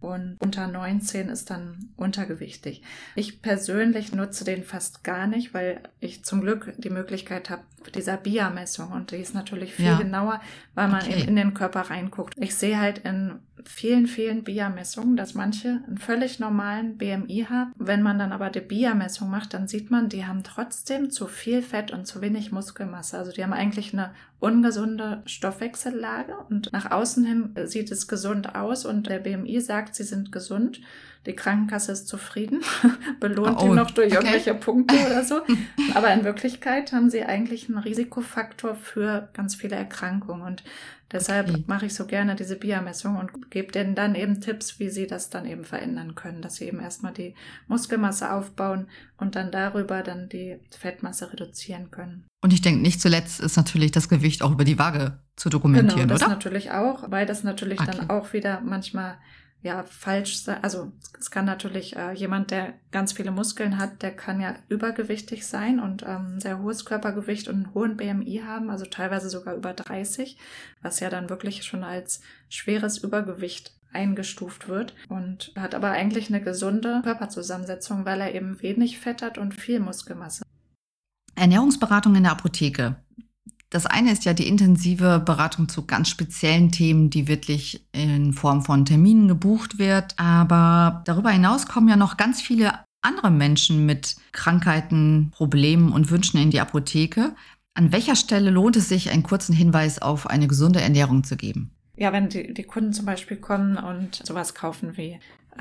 und 0.00 0.36
unter 0.40 0.66
19 0.66 1.28
ist 1.28 1.50
dann 1.50 1.90
untergewichtig. 1.96 2.82
Ich 3.14 3.42
persönlich 3.42 4.12
nutze 4.12 4.44
den 4.44 4.62
fast 4.62 5.04
gar 5.04 5.26
nicht, 5.26 5.54
weil 5.54 5.80
ich 6.00 6.24
zum 6.24 6.40
Glück 6.40 6.74
die 6.78 6.90
Möglichkeit 6.90 7.50
habe 7.50 7.62
dieser 7.94 8.16
BIA-Messung 8.16 8.92
und 8.92 9.12
die 9.12 9.16
ist 9.16 9.34
natürlich 9.34 9.74
viel 9.74 9.86
ja. 9.86 9.98
genauer, 9.98 10.40
weil 10.74 10.88
man 10.88 11.02
okay. 11.02 11.20
eben 11.20 11.28
in 11.28 11.36
den 11.36 11.54
Körper 11.54 11.82
reinguckt. 11.82 12.34
Ich 12.36 12.54
sehe 12.54 12.80
halt 12.80 12.98
in 12.98 13.38
vielen, 13.64 14.06
vielen 14.06 14.44
BIA-Messungen, 14.44 15.16
dass 15.16 15.34
manche 15.34 15.82
einen 15.86 15.98
völlig 15.98 16.38
normalen 16.38 16.98
BMI 16.98 17.46
haben. 17.48 17.72
Wenn 17.76 18.02
man 18.02 18.18
dann 18.18 18.32
aber 18.32 18.50
die 18.50 18.60
BIA-Messung 18.60 19.30
macht, 19.30 19.54
dann 19.54 19.68
sieht 19.68 19.90
man, 19.90 20.08
die 20.08 20.26
haben 20.26 20.42
trotzdem 20.42 21.10
zu 21.10 21.26
viel 21.26 21.62
Fett 21.62 21.90
und 21.90 22.06
zu 22.06 22.20
wenig 22.20 22.52
Muskelmasse. 22.52 23.18
Also 23.18 23.32
die 23.32 23.42
haben 23.42 23.52
eigentlich 23.52 23.92
eine 23.92 24.12
ungesunde 24.38 25.22
Stoffwechsellage 25.24 26.36
und 26.50 26.72
nach 26.72 26.90
außen 26.90 27.24
hin 27.24 27.54
sieht 27.64 27.90
es 27.90 28.06
gesund 28.06 28.54
aus 28.54 28.84
und 28.84 29.08
der 29.08 29.18
BMI 29.18 29.60
sagt, 29.60 29.94
sie 29.94 30.04
sind 30.04 30.30
gesund. 30.30 30.80
Die 31.26 31.34
Krankenkasse 31.34 31.92
ist 31.92 32.08
zufrieden, 32.08 32.62
belohnt 33.20 33.58
oh, 33.60 33.64
die 33.64 33.74
noch 33.74 33.90
durch 33.90 34.12
okay. 34.12 34.16
irgendwelche 34.16 34.54
Punkte 34.54 34.94
oder 35.06 35.24
so. 35.24 35.40
Aber 35.94 36.12
in 36.12 36.24
Wirklichkeit 36.24 36.92
haben 36.92 37.10
sie 37.10 37.24
eigentlich 37.24 37.68
einen 37.68 37.78
Risikofaktor 37.78 38.74
für 38.76 39.28
ganz 39.32 39.54
viele 39.54 39.76
Erkrankungen. 39.76 40.42
Und 40.42 40.62
Deshalb 41.12 41.48
okay. 41.48 41.64
mache 41.68 41.86
ich 41.86 41.94
so 41.94 42.04
gerne 42.04 42.34
diese 42.34 42.56
BIA-Messung 42.56 43.16
und 43.16 43.50
gebe 43.50 43.70
denen 43.70 43.94
dann 43.94 44.16
eben 44.16 44.40
Tipps, 44.40 44.80
wie 44.80 44.88
sie 44.88 45.06
das 45.06 45.30
dann 45.30 45.46
eben 45.46 45.64
verändern 45.64 46.16
können, 46.16 46.42
dass 46.42 46.56
sie 46.56 46.64
eben 46.64 46.80
erstmal 46.80 47.12
die 47.12 47.34
Muskelmasse 47.68 48.32
aufbauen 48.32 48.88
und 49.16 49.36
dann 49.36 49.52
darüber 49.52 50.02
dann 50.02 50.28
die 50.28 50.58
Fettmasse 50.76 51.32
reduzieren 51.32 51.92
können. 51.92 52.24
Und 52.42 52.52
ich 52.52 52.60
denke, 52.60 52.82
nicht 52.82 53.00
zuletzt 53.00 53.40
ist 53.40 53.56
natürlich 53.56 53.92
das 53.92 54.08
Gewicht 54.08 54.42
auch 54.42 54.50
über 54.50 54.64
die 54.64 54.80
Waage 54.80 55.20
zu 55.36 55.48
dokumentieren, 55.48 56.08
genau, 56.08 56.14
das 56.14 56.22
oder? 56.22 56.30
natürlich 56.30 56.72
auch, 56.72 57.08
weil 57.08 57.24
das 57.24 57.44
natürlich 57.44 57.80
okay. 57.80 57.92
dann 57.96 58.10
auch 58.10 58.32
wieder 58.32 58.60
manchmal 58.62 59.16
ja 59.62 59.82
falsch 59.82 60.38
sein. 60.38 60.62
Also 60.62 60.92
es 61.18 61.30
kann 61.30 61.44
natürlich 61.44 61.96
äh, 61.96 62.12
jemand, 62.12 62.50
der 62.50 62.74
ganz 62.92 63.12
viele 63.12 63.30
Muskeln 63.30 63.78
hat, 63.78 64.02
der 64.02 64.14
kann 64.14 64.40
ja 64.40 64.56
übergewichtig 64.68 65.46
sein 65.46 65.80
und 65.80 66.04
ähm, 66.06 66.40
sehr 66.40 66.60
hohes 66.60 66.84
Körpergewicht 66.84 67.48
und 67.48 67.54
einen 67.56 67.74
hohen 67.74 67.96
BMI 67.96 68.42
haben, 68.46 68.70
also 68.70 68.86
teilweise 68.86 69.28
sogar 69.28 69.54
über 69.54 69.72
30, 69.72 70.38
was 70.82 71.00
ja 71.00 71.10
dann 71.10 71.28
wirklich 71.28 71.64
schon 71.64 71.84
als 71.84 72.20
schweres 72.48 72.98
Übergewicht 72.98 73.72
eingestuft 73.92 74.68
wird 74.68 74.94
und 75.08 75.52
hat 75.56 75.74
aber 75.74 75.90
eigentlich 75.90 76.28
eine 76.28 76.42
gesunde 76.42 77.00
Körperzusammensetzung, 77.02 78.04
weil 78.04 78.20
er 78.20 78.34
eben 78.34 78.60
wenig 78.60 78.98
Fett 78.98 79.22
hat 79.22 79.38
und 79.38 79.54
viel 79.54 79.80
Muskelmasse. 79.80 80.42
Ernährungsberatung 81.34 82.14
in 82.14 82.22
der 82.24 82.32
Apotheke. 82.32 82.96
Das 83.70 83.86
eine 83.86 84.12
ist 84.12 84.24
ja 84.24 84.32
die 84.32 84.46
intensive 84.46 85.20
Beratung 85.24 85.68
zu 85.68 85.86
ganz 85.86 86.08
speziellen 86.08 86.70
Themen, 86.70 87.10
die 87.10 87.26
wirklich 87.26 87.84
in 87.92 88.32
Form 88.32 88.62
von 88.62 88.84
Terminen 88.84 89.26
gebucht 89.26 89.78
wird. 89.78 90.14
Aber 90.18 91.02
darüber 91.04 91.30
hinaus 91.30 91.66
kommen 91.66 91.88
ja 91.88 91.96
noch 91.96 92.16
ganz 92.16 92.40
viele 92.40 92.72
andere 93.02 93.30
Menschen 93.30 93.84
mit 93.86 94.16
Krankheiten, 94.32 95.30
Problemen 95.34 95.92
und 95.92 96.10
Wünschen 96.10 96.40
in 96.40 96.50
die 96.50 96.60
Apotheke. 96.60 97.34
An 97.74 97.92
welcher 97.92 98.16
Stelle 98.16 98.50
lohnt 98.50 98.76
es 98.76 98.88
sich, 98.88 99.10
einen 99.10 99.22
kurzen 99.22 99.54
Hinweis 99.54 100.00
auf 100.00 100.28
eine 100.28 100.48
gesunde 100.48 100.80
Ernährung 100.80 101.24
zu 101.24 101.36
geben? 101.36 101.72
Ja, 101.96 102.12
wenn 102.12 102.28
die, 102.28 102.54
die 102.54 102.62
Kunden 102.64 102.92
zum 102.92 103.06
Beispiel 103.06 103.36
kommen 103.36 103.76
und 103.78 104.26
sowas 104.26 104.54
kaufen 104.54 104.96
wie 104.96 105.18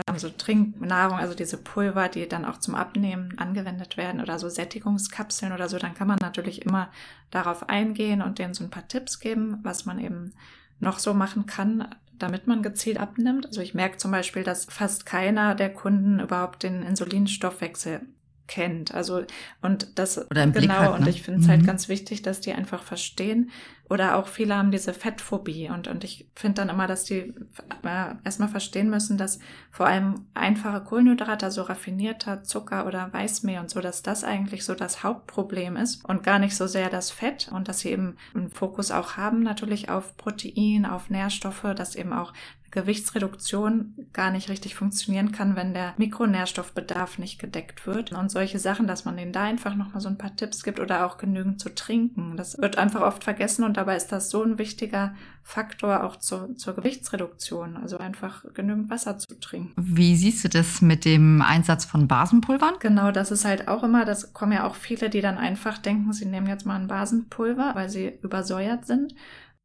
ähm, 0.08 0.18
so 0.18 0.30
Trinknahrung, 0.30 1.18
also 1.18 1.34
diese 1.34 1.58
Pulver, 1.58 2.10
die 2.10 2.28
dann 2.28 2.46
auch 2.46 2.58
zum 2.58 2.76
Abnehmen 2.76 3.38
angewendet 3.38 3.98
werden 3.98 4.22
oder 4.22 4.40
so 4.40 4.50
Sättigungskapseln 4.50 5.52
oder 5.52 5.70
so, 5.70 5.78
dann 5.78 5.94
kann 5.94 6.08
man 6.08 6.18
natürlich 6.22 6.66
immer 6.66 6.90
darauf 7.32 7.70
eingehen 7.70 8.22
und 8.22 8.40
denen 8.40 8.54
so 8.54 8.64
ein 8.64 8.70
paar 8.70 8.88
Tipps 8.88 9.20
geben, 9.20 9.60
was 9.64 9.86
man 9.86 10.00
eben 10.00 10.34
noch 10.80 11.00
so 11.00 11.14
machen 11.14 11.46
kann, 11.46 11.88
damit 12.18 12.48
man 12.48 12.64
gezielt 12.64 13.00
abnimmt. 13.00 13.46
Also 13.46 13.62
ich 13.62 13.74
merke 13.74 13.98
zum 13.98 14.12
Beispiel, 14.12 14.44
dass 14.44 14.66
fast 14.66 15.06
keiner 15.06 15.56
der 15.56 15.74
Kunden 15.74 16.20
überhaupt 16.20 16.64
den 16.64 16.82
Insulinstoffwechsel 16.84 18.02
kennt. 18.48 18.94
Also 18.94 19.24
und 19.62 19.98
das 19.98 20.26
genau 20.30 20.74
hat, 20.74 20.92
ne? 20.92 20.94
und 20.94 21.08
ich 21.08 21.22
finde 21.22 21.42
es 21.42 21.48
halt 21.48 21.62
mhm. 21.62 21.62
halt 21.62 21.68
ganz 21.68 21.90
wichtig, 21.90 22.22
dass 22.22 22.42
die 22.42 22.54
einfach 22.54 22.84
verstehen. 22.84 23.52
Oder 23.88 24.16
auch 24.18 24.28
viele 24.28 24.56
haben 24.56 24.72
diese 24.72 24.94
Fettphobie 24.94 25.70
und 25.70 25.88
und 25.88 26.04
ich 26.04 26.28
finde 26.34 26.62
dann 26.62 26.70
immer, 26.70 26.88
dass 26.88 27.04
die 27.04 27.36
äh, 27.84 28.16
erstmal 28.24 28.50
verstehen 28.50 28.90
müssen, 28.90 29.18
dass 29.18 29.38
vor 29.70 29.86
allem 29.86 30.26
einfache 30.34 30.82
Kohlenhydrate, 30.82 31.46
also 31.46 31.62
raffinierter 31.62 32.44
Zucker 32.44 32.88
oder 32.88 33.14
Weißmehl 33.14 33.60
und 33.60 33.70
so, 33.70 33.82
dass 33.82 34.02
das 34.02 34.24
eigentlich 34.24 34.66
so 34.66 34.74
das 34.74 35.04
Hauptproblem 35.04 35.78
ist 35.78 36.04
und 36.04 36.24
gar 36.24 36.40
nicht 36.40 36.56
so 36.56 36.66
sehr 36.66 36.90
das 36.90 37.12
Fett 37.12 37.50
und 37.52 37.68
dass 37.68 37.80
sie 37.80 37.90
eben 37.90 38.18
einen 38.34 38.50
Fokus 38.50 38.90
auch 38.90 39.18
haben 39.18 39.44
natürlich 39.44 39.90
auf 39.90 40.18
Protein, 40.18 40.88
auf 40.88 41.12
Nährstoffe, 41.12 41.68
dass 41.76 41.96
eben 41.96 42.12
auch 42.12 42.34
Gewichtsreduktion 42.76 43.96
gar 44.14 44.32
nicht 44.32 44.50
richtig 44.50 44.76
funktionieren 44.76 45.32
kann, 45.32 45.56
wenn 45.56 45.74
der 45.74 45.94
Mikronährstoffbedarf 45.98 47.18
nicht 47.18 47.40
gedeckt 47.40 47.88
wird. 47.88 48.12
Und 48.12 48.30
solche 48.30 48.60
Sachen, 48.60 48.86
dass 48.86 49.06
man 49.06 49.18
denen 49.18 49.32
da 49.32 49.44
einfach 49.44 49.76
nochmal 49.76 50.02
so 50.02 50.10
ein 50.10 50.18
paar 50.18 50.36
Tipps 50.36 50.62
gibt 50.62 50.80
oder 50.80 51.06
auch 51.06 51.18
genügend 51.18 51.60
zu 51.60 51.74
trinken. 51.74 52.36
Das 52.38 52.58
wird 52.58 52.78
einfach 52.78 53.02
oft 53.02 53.24
vergessen 53.24 53.64
und 53.64 53.78
dabei 53.78 53.96
ist 53.96 54.12
das 54.12 54.30
so 54.30 54.44
ein 54.44 54.60
wichtiger 54.60 55.16
Faktor 55.42 56.04
auch 56.04 56.18
zur, 56.18 56.56
zur 56.58 56.76
Gewichtsreduktion. 56.76 57.78
Also 57.78 57.98
einfach 57.98 58.44
genügend 58.54 58.90
Wasser 58.90 59.18
zu 59.18 59.40
trinken. 59.40 59.74
Wie 59.78 60.18
siehst 60.18 60.44
du 60.44 60.50
das 60.50 60.82
mit 60.82 61.06
dem 61.06 61.42
Einsatz 61.42 61.86
von 61.86 62.08
Basenpulvern? 62.08 62.76
Genau, 62.80 63.12
das 63.12 63.32
ist 63.32 63.46
halt 63.46 63.68
auch 63.70 63.84
immer, 63.84 64.04
das 64.04 64.34
kommen 64.34 64.52
ja 64.52 64.68
auch 64.68 64.76
viele, 64.76 65.10
die 65.10 65.22
dann 65.22 65.38
einfach 65.38 65.78
denken, 65.78 66.12
sie 66.12 66.26
nehmen 66.26 66.48
jetzt 66.48 66.66
mal 66.66 66.76
ein 66.76 66.88
Basenpulver, 66.88 67.72
weil 67.74 67.90
sie 67.90 68.20
übersäuert 68.22 68.86
sind. 68.86 69.16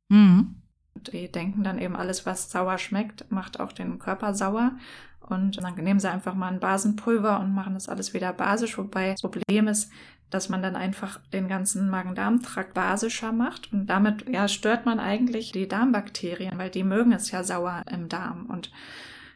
Mhm. 0.09 0.60
Die 1.09 1.31
denken 1.31 1.65
dann 1.65 1.79
eben, 1.79 1.97
alles, 1.97 2.27
was 2.27 2.51
sauer 2.51 2.79
schmeckt, 2.79 3.31
macht 3.31 3.61
auch 3.61 3.73
den 3.73 3.99
Körper 3.99 4.35
sauer. 4.35 4.73
Und 5.21 5.63
dann 5.63 5.75
nehmen 5.77 6.01
sie 6.01 6.11
einfach 6.11 6.35
mal 6.35 6.53
ein 6.53 6.61
Basenpulver 6.61 7.41
und 7.41 7.55
machen 7.55 7.75
das 7.75 7.89
alles 7.89 8.15
wieder 8.15 8.33
basisch, 8.33 8.77
wobei 8.79 9.13
das 9.13 9.21
Problem 9.21 9.69
ist, 9.69 9.91
dass 10.31 10.49
man 10.49 10.63
dann 10.63 10.77
einfach 10.77 11.21
den 11.33 11.49
ganzen 11.49 11.91
Magen-Darm-Trakt 11.91 12.75
basischer 12.75 13.33
macht. 13.33 13.73
Und 13.73 13.87
damit 13.87 14.29
ja 14.29 14.49
stört 14.49 14.87
man 14.87 15.01
eigentlich 15.01 15.53
die 15.53 15.69
Darmbakterien, 15.69 16.57
weil 16.57 16.71
die 16.71 16.85
mögen 16.85 17.13
es 17.13 17.31
ja 17.31 17.43
sauer 17.45 17.83
im 17.91 18.09
Darm. 18.09 18.47
Und 18.47 18.71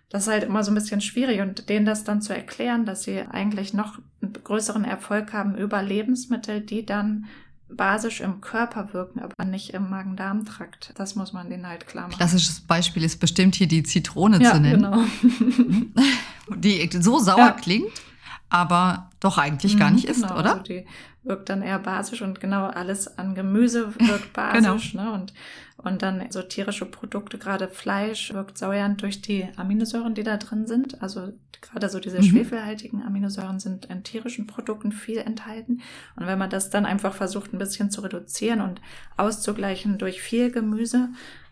das 0.08 0.22
ist 0.22 0.32
halt 0.32 0.44
immer 0.44 0.62
so 0.62 0.70
ein 0.70 0.76
bisschen 0.76 1.00
schwierig. 1.00 1.40
Und 1.40 1.68
denen 1.68 1.86
das 1.86 2.04
dann 2.04 2.22
zu 2.22 2.32
erklären, 2.34 2.86
dass 2.86 3.02
sie 3.02 3.20
eigentlich 3.20 3.74
noch 3.74 3.98
einen 4.22 4.32
größeren 4.32 4.84
Erfolg 4.84 5.32
haben 5.32 5.56
über 5.56 5.82
Lebensmittel, 5.82 6.60
die 6.60 6.86
dann 6.86 7.26
basisch 7.68 8.20
im 8.20 8.40
Körper 8.40 8.92
wirken, 8.92 9.20
aber 9.20 9.44
nicht 9.44 9.70
im 9.74 9.90
Magen-Darm-Trakt. 9.90 10.92
Das 10.96 11.14
muss 11.14 11.32
man 11.32 11.48
denen 11.48 11.66
halt 11.66 11.86
klar 11.86 12.08
machen. 12.08 12.16
Klassisches 12.16 12.60
Beispiel 12.60 13.02
ist 13.04 13.18
bestimmt 13.18 13.54
hier 13.54 13.66
die 13.66 13.82
Zitrone 13.82 14.42
ja, 14.42 14.52
zu 14.52 14.60
nennen. 14.60 14.82
Genau. 14.82 16.00
die 16.56 16.88
so 17.00 17.18
sauer 17.18 17.38
ja. 17.38 17.50
klingt, 17.52 17.92
aber 18.54 19.10
doch 19.18 19.36
eigentlich 19.36 19.76
gar 19.76 19.88
mhm, 19.88 19.96
nicht 19.96 20.06
genau, 20.06 20.26
ist, 20.28 20.32
oder? 20.32 20.52
Also 20.52 20.62
die 20.62 20.86
wirkt 21.24 21.48
dann 21.48 21.60
eher 21.60 21.80
basisch 21.80 22.22
und 22.22 22.40
genau 22.40 22.66
alles 22.66 23.18
an 23.18 23.34
Gemüse 23.34 23.92
wirkt 23.98 24.32
basisch. 24.32 24.92
genau. 24.92 25.04
ne? 25.04 25.12
Und, 25.12 25.34
und 25.78 26.02
dann 26.02 26.30
so 26.30 26.40
tierische 26.40 26.86
Produkte, 26.86 27.36
gerade 27.36 27.66
Fleisch, 27.66 28.32
wirkt 28.32 28.56
säuernd 28.56 29.02
durch 29.02 29.20
die 29.20 29.48
Aminosäuren, 29.56 30.14
die 30.14 30.22
da 30.22 30.36
drin 30.36 30.68
sind. 30.68 31.02
Also 31.02 31.32
gerade 31.62 31.88
so 31.88 31.98
diese 31.98 32.18
mhm. 32.18 32.22
schwefelhaltigen 32.22 33.02
Aminosäuren 33.02 33.58
sind 33.58 33.86
in 33.86 34.04
tierischen 34.04 34.46
Produkten 34.46 34.92
viel 34.92 35.18
enthalten. 35.18 35.82
Und 36.14 36.28
wenn 36.28 36.38
man 36.38 36.50
das 36.50 36.70
dann 36.70 36.86
einfach 36.86 37.12
versucht, 37.12 37.52
ein 37.52 37.58
bisschen 37.58 37.90
zu 37.90 38.02
reduzieren 38.02 38.60
und 38.60 38.80
auszugleichen 39.16 39.98
durch 39.98 40.22
viel 40.22 40.52
Gemüse, 40.52 41.08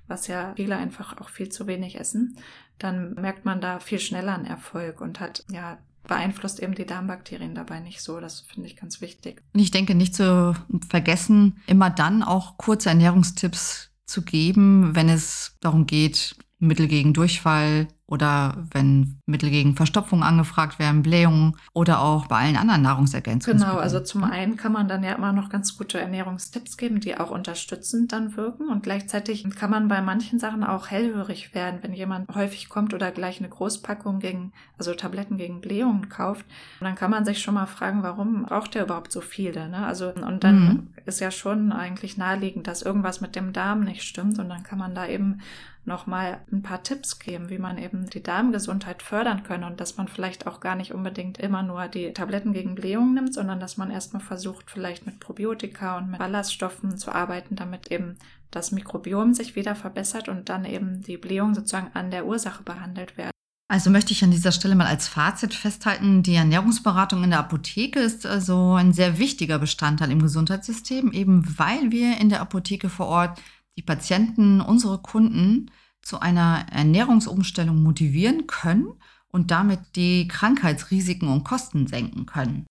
was 0.06 0.28
ja 0.28 0.52
viele 0.54 0.76
einfach 0.76 1.20
auch 1.20 1.30
viel 1.30 1.48
zu 1.48 1.66
wenig 1.66 1.98
essen, 1.98 2.36
dann 2.78 3.14
merkt 3.14 3.44
man 3.44 3.60
da 3.60 3.80
viel 3.80 3.98
schneller 3.98 4.34
einen 4.34 4.46
Erfolg 4.46 5.00
und 5.00 5.18
hat 5.18 5.44
ja 5.50 5.78
beeinflusst 6.06 6.60
eben 6.60 6.74
die 6.74 6.86
Darmbakterien 6.86 7.54
dabei 7.54 7.80
nicht 7.80 8.00
so. 8.00 8.20
Das 8.20 8.40
finde 8.40 8.68
ich 8.68 8.76
ganz 8.76 9.00
wichtig. 9.00 9.42
Und 9.52 9.60
ich 9.60 9.70
denke, 9.70 9.94
nicht 9.94 10.14
zu 10.14 10.54
vergessen, 10.88 11.60
immer 11.66 11.90
dann 11.90 12.22
auch 12.22 12.58
kurze 12.58 12.90
Ernährungstipps 12.90 13.90
zu 14.04 14.22
geben, 14.22 14.94
wenn 14.94 15.08
es 15.08 15.56
darum 15.60 15.86
geht, 15.86 16.36
Mittel 16.58 16.86
gegen 16.86 17.12
Durchfall 17.12 17.88
oder 18.12 18.54
wenn 18.72 19.16
Mittel 19.24 19.48
gegen 19.48 19.74
Verstopfung 19.74 20.22
angefragt 20.22 20.78
werden, 20.78 21.02
Blähungen 21.02 21.56
oder 21.72 22.02
auch 22.02 22.26
bei 22.26 22.40
allen 22.40 22.58
anderen 22.58 22.82
Nahrungsergänzungen. 22.82 23.58
Genau, 23.58 23.78
also 23.78 24.00
zum 24.00 24.22
einen 24.22 24.58
kann 24.58 24.70
man 24.70 24.86
dann 24.86 25.02
ja 25.02 25.14
immer 25.14 25.32
noch 25.32 25.48
ganz 25.48 25.78
gute 25.78 25.98
Ernährungstipps 25.98 26.76
geben, 26.76 27.00
die 27.00 27.18
auch 27.18 27.30
unterstützend 27.30 28.12
dann 28.12 28.36
wirken 28.36 28.68
und 28.68 28.82
gleichzeitig 28.82 29.48
kann 29.56 29.70
man 29.70 29.88
bei 29.88 30.02
manchen 30.02 30.38
Sachen 30.38 30.62
auch 30.62 30.88
hellhörig 30.88 31.54
werden, 31.54 31.78
wenn 31.80 31.94
jemand 31.94 32.28
häufig 32.34 32.68
kommt 32.68 32.92
oder 32.92 33.10
gleich 33.12 33.38
eine 33.38 33.48
Großpackung 33.48 34.18
gegen, 34.18 34.52
also 34.76 34.92
Tabletten 34.92 35.38
gegen 35.38 35.62
Blähungen 35.62 36.10
kauft. 36.10 36.44
Und 36.80 36.84
dann 36.84 36.96
kann 36.96 37.10
man 37.10 37.24
sich 37.24 37.40
schon 37.40 37.54
mal 37.54 37.64
fragen, 37.64 38.02
warum 38.02 38.42
braucht 38.42 38.76
er 38.76 38.84
überhaupt 38.84 39.10
so 39.10 39.22
viele? 39.22 39.70
Ne? 39.70 39.86
Also 39.86 40.12
und 40.12 40.44
dann 40.44 40.64
mhm. 40.64 40.88
ist 41.06 41.20
ja 41.20 41.30
schon 41.30 41.72
eigentlich 41.72 42.18
naheliegend, 42.18 42.66
dass 42.66 42.82
irgendwas 42.82 43.22
mit 43.22 43.36
dem 43.36 43.54
Darm 43.54 43.84
nicht 43.84 44.02
stimmt 44.02 44.38
und 44.38 44.50
dann 44.50 44.64
kann 44.64 44.78
man 44.78 44.94
da 44.94 45.06
eben 45.06 45.40
nochmal 45.84 46.40
ein 46.52 46.62
paar 46.62 46.82
Tipps 46.82 47.18
geben, 47.18 47.50
wie 47.50 47.58
man 47.58 47.78
eben 47.78 48.01
die 48.06 48.22
Darmgesundheit 48.22 49.02
fördern 49.02 49.42
kann 49.42 49.64
und 49.64 49.80
dass 49.80 49.96
man 49.96 50.08
vielleicht 50.08 50.46
auch 50.46 50.60
gar 50.60 50.74
nicht 50.74 50.92
unbedingt 50.92 51.38
immer 51.38 51.62
nur 51.62 51.88
die 51.88 52.12
Tabletten 52.12 52.52
gegen 52.52 52.74
Blähungen 52.74 53.14
nimmt, 53.14 53.34
sondern 53.34 53.60
dass 53.60 53.76
man 53.76 53.90
erstmal 53.90 54.22
versucht, 54.22 54.70
vielleicht 54.70 55.06
mit 55.06 55.20
Probiotika 55.20 55.98
und 55.98 56.10
mit 56.10 56.18
Ballaststoffen 56.18 56.96
zu 56.98 57.12
arbeiten, 57.12 57.56
damit 57.56 57.90
eben 57.90 58.16
das 58.50 58.72
Mikrobiom 58.72 59.34
sich 59.34 59.56
wieder 59.56 59.74
verbessert 59.74 60.28
und 60.28 60.48
dann 60.48 60.64
eben 60.64 61.02
die 61.02 61.16
Blähungen 61.16 61.54
sozusagen 61.54 61.90
an 61.94 62.10
der 62.10 62.26
Ursache 62.26 62.62
behandelt 62.62 63.16
werden. 63.16 63.32
Also 63.68 63.88
möchte 63.88 64.12
ich 64.12 64.22
an 64.22 64.30
dieser 64.30 64.52
Stelle 64.52 64.74
mal 64.74 64.86
als 64.86 65.08
Fazit 65.08 65.54
festhalten, 65.54 66.22
die 66.22 66.34
Ernährungsberatung 66.34 67.24
in 67.24 67.30
der 67.30 67.38
Apotheke 67.38 68.00
ist 68.00 68.26
also 68.26 68.74
ein 68.74 68.92
sehr 68.92 69.18
wichtiger 69.18 69.58
Bestandteil 69.58 70.10
im 70.10 70.20
Gesundheitssystem, 70.20 71.10
eben 71.12 71.58
weil 71.58 71.90
wir 71.90 72.18
in 72.20 72.28
der 72.28 72.42
Apotheke 72.42 72.90
vor 72.90 73.06
Ort 73.06 73.40
die 73.78 73.82
Patienten, 73.82 74.60
unsere 74.60 74.98
Kunden 74.98 75.70
zu 76.02 76.20
einer 76.20 76.66
Ernährungsumstellung 76.70 77.82
motivieren 77.82 78.46
können 78.46 78.92
und 79.28 79.50
damit 79.50 79.80
die 79.96 80.28
Krankheitsrisiken 80.28 81.28
und 81.28 81.44
Kosten 81.44 81.86
senken 81.86 82.26
können. 82.26 82.66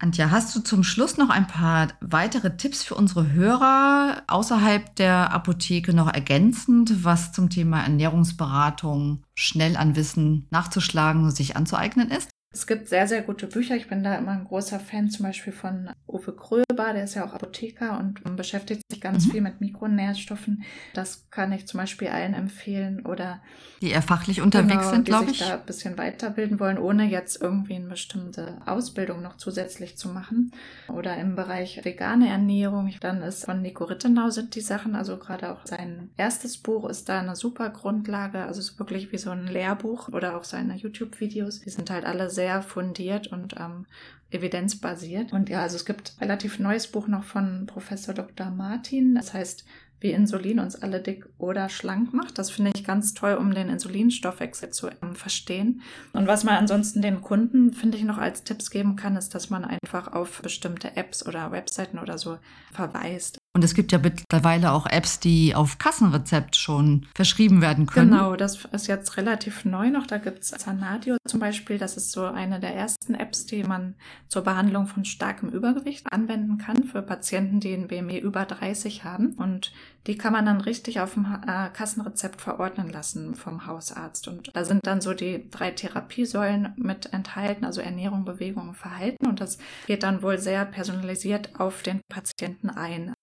Antja, 0.00 0.30
hast 0.30 0.54
du 0.54 0.60
zum 0.60 0.84
Schluss 0.84 1.16
noch 1.16 1.28
ein 1.28 1.48
paar 1.48 1.88
weitere 2.00 2.56
Tipps 2.56 2.84
für 2.84 2.94
unsere 2.94 3.32
Hörer 3.32 4.22
außerhalb 4.28 4.94
der 4.94 5.32
Apotheke 5.32 5.92
noch 5.92 6.12
ergänzend, 6.12 7.04
was 7.04 7.32
zum 7.32 7.50
Thema 7.50 7.82
Ernährungsberatung 7.82 9.24
schnell 9.34 9.76
an 9.76 9.96
Wissen 9.96 10.46
nachzuschlagen 10.50 11.24
und 11.24 11.32
sich 11.32 11.56
anzueignen 11.56 12.12
ist? 12.12 12.30
Es 12.50 12.66
gibt 12.66 12.88
sehr, 12.88 13.06
sehr 13.06 13.20
gute 13.22 13.46
Bücher. 13.46 13.76
Ich 13.76 13.88
bin 13.88 14.02
da 14.02 14.14
immer 14.16 14.32
ein 14.32 14.44
großer 14.44 14.80
Fan 14.80 15.10
zum 15.10 15.26
Beispiel 15.26 15.52
von 15.52 15.90
Uwe 16.06 16.34
Kröber, 16.34 16.94
der 16.94 17.04
ist 17.04 17.14
ja 17.14 17.26
auch 17.26 17.34
Apotheker 17.34 17.98
und 17.98 18.36
beschäftigt 18.36 18.82
sich 18.90 19.02
ganz 19.02 19.26
mhm. 19.26 19.30
viel 19.30 19.40
mit 19.42 19.60
Mikronährstoffen. 19.60 20.64
Das 20.94 21.28
kann 21.30 21.52
ich 21.52 21.66
zum 21.66 21.78
Beispiel 21.78 22.08
allen 22.08 22.32
empfehlen. 22.32 23.04
Oder 23.04 23.42
die 23.82 23.90
eher 23.90 24.00
fachlich 24.00 24.40
unterwegs 24.40 24.78
genau, 24.78 24.90
sind, 24.90 25.04
glaube 25.04 25.24
ich. 25.26 25.32
Die 25.32 25.38
sich 25.38 25.48
da 25.48 25.54
ein 25.56 25.66
bisschen 25.66 25.98
weiterbilden 25.98 26.58
wollen, 26.58 26.78
ohne 26.78 27.04
jetzt 27.04 27.42
irgendwie 27.42 27.74
eine 27.74 27.88
bestimmte 27.88 28.56
Ausbildung 28.64 29.20
noch 29.20 29.36
zusätzlich 29.36 29.98
zu 29.98 30.08
machen. 30.08 30.52
Oder 30.88 31.18
im 31.18 31.36
Bereich 31.36 31.84
vegane 31.84 32.30
Ernährung. 32.30 32.90
Dann 33.00 33.20
ist 33.20 33.44
von 33.44 33.60
Nico 33.60 33.84
Rittenau 33.84 34.30
sind 34.30 34.54
die 34.54 34.62
Sachen, 34.62 34.94
also 34.94 35.18
gerade 35.18 35.52
auch 35.52 35.66
sein 35.66 36.10
erstes 36.16 36.56
Buch 36.56 36.88
ist 36.88 37.10
da 37.10 37.20
eine 37.20 37.36
super 37.36 37.68
Grundlage. 37.68 38.44
Also 38.44 38.60
es 38.60 38.70
ist 38.70 38.78
wirklich 38.78 39.12
wie 39.12 39.18
so 39.18 39.30
ein 39.30 39.46
Lehrbuch 39.46 40.08
oder 40.08 40.36
auch 40.36 40.44
seine 40.44 40.76
YouTube-Videos. 40.76 41.60
Die 41.60 41.70
sind 41.70 41.90
halt 41.90 42.06
alle 42.06 42.30
sehr 42.38 42.62
fundiert 42.62 43.26
und 43.26 43.56
ähm, 43.58 43.84
evidenzbasiert. 44.30 45.32
Und 45.32 45.48
ja, 45.48 45.60
also 45.60 45.74
es 45.74 45.84
gibt 45.84 46.12
ein 46.18 46.28
relativ 46.28 46.60
neues 46.60 46.86
Buch 46.86 47.08
noch 47.08 47.24
von 47.24 47.66
Professor 47.66 48.14
Dr. 48.14 48.50
Martin. 48.50 49.16
Das 49.16 49.34
heißt, 49.34 49.64
wie 49.98 50.12
Insulin 50.12 50.60
uns 50.60 50.76
alle 50.76 51.00
dick 51.00 51.26
oder 51.38 51.68
schlank 51.68 52.14
macht. 52.14 52.38
Das 52.38 52.50
finde 52.50 52.70
ich 52.76 52.84
ganz 52.84 53.12
toll, 53.12 53.34
um 53.34 53.52
den 53.52 53.68
Insulinstoffwechsel 53.68 54.70
zu 54.70 54.88
ähm, 55.02 55.16
verstehen. 55.16 55.82
Und 56.12 56.28
was 56.28 56.44
man 56.44 56.54
ansonsten 56.54 57.02
den 57.02 57.22
Kunden, 57.22 57.72
finde 57.72 57.98
ich, 57.98 58.04
noch 58.04 58.18
als 58.18 58.44
Tipps 58.44 58.70
geben 58.70 58.94
kann, 58.94 59.16
ist, 59.16 59.34
dass 59.34 59.50
man 59.50 59.64
einfach 59.64 60.12
auf 60.12 60.40
bestimmte 60.40 60.96
Apps 60.96 61.26
oder 61.26 61.50
Webseiten 61.50 61.98
oder 61.98 62.18
so 62.18 62.38
verweist. 62.72 63.37
Und 63.54 63.64
es 63.64 63.74
gibt 63.74 63.90
ja 63.90 63.98
mittlerweile 63.98 64.70
auch 64.72 64.86
Apps, 64.86 65.18
die 65.18 65.54
auf 65.54 65.78
Kassenrezept 65.78 66.54
schon 66.54 67.06
verschrieben 67.16 67.60
werden 67.60 67.86
können. 67.86 68.10
Genau, 68.12 68.36
das 68.36 68.64
ist 68.66 68.86
jetzt 68.86 69.16
relativ 69.16 69.64
neu 69.64 69.90
noch. 69.90 70.06
Da 70.06 70.18
gibt 70.18 70.44
es 70.44 70.50
Zanadio 70.50 71.16
zum 71.26 71.40
Beispiel. 71.40 71.76
Das 71.76 71.96
ist 71.96 72.12
so 72.12 72.24
eine 72.24 72.60
der 72.60 72.76
ersten 72.76 73.14
Apps, 73.14 73.46
die 73.46 73.64
man 73.64 73.96
zur 74.28 74.42
Behandlung 74.42 74.86
von 74.86 75.04
starkem 75.04 75.48
Übergewicht 75.48 76.12
anwenden 76.12 76.58
kann 76.58 76.84
für 76.84 77.02
Patienten, 77.02 77.58
die 77.58 77.74
ein 77.74 77.88
BMI 77.88 78.18
über 78.18 78.44
30 78.44 79.02
haben. 79.02 79.32
Und 79.32 79.72
die 80.06 80.16
kann 80.16 80.32
man 80.32 80.46
dann 80.46 80.60
richtig 80.60 81.00
auf 81.00 81.14
dem 81.14 81.24
äh, 81.24 81.68
Kassenrezept 81.70 82.40
verordnen 82.40 82.90
lassen 82.90 83.34
vom 83.34 83.66
Hausarzt. 83.66 84.28
Und 84.28 84.50
da 84.54 84.64
sind 84.64 84.86
dann 84.86 85.00
so 85.00 85.14
die 85.14 85.50
drei 85.50 85.72
Therapiesäulen 85.72 86.74
mit 86.76 87.12
enthalten, 87.12 87.64
also 87.64 87.80
Ernährung, 87.80 88.24
Bewegung 88.24 88.68
und 88.68 88.76
Verhalten. 88.76 89.26
Und 89.26 89.40
das 89.40 89.58
geht 89.86 90.04
dann 90.04 90.22
wohl 90.22 90.38
sehr 90.38 90.64
personalisiert 90.64 91.58
auf 91.58 91.82
den 91.82 92.00
Patienten 92.08 92.70
ein. 92.70 93.14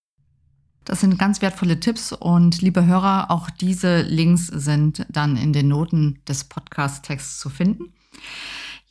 Das 0.86 1.00
sind 1.00 1.18
ganz 1.18 1.42
wertvolle 1.42 1.80
Tipps 1.80 2.12
und 2.12 2.62
liebe 2.62 2.86
Hörer, 2.86 3.30
auch 3.30 3.50
diese 3.50 4.02
Links 4.02 4.46
sind 4.46 5.04
dann 5.08 5.36
in 5.36 5.52
den 5.52 5.66
Noten 5.68 6.20
des 6.28 6.44
Podcast-Texts 6.44 7.40
zu 7.40 7.50
finden. 7.50 7.92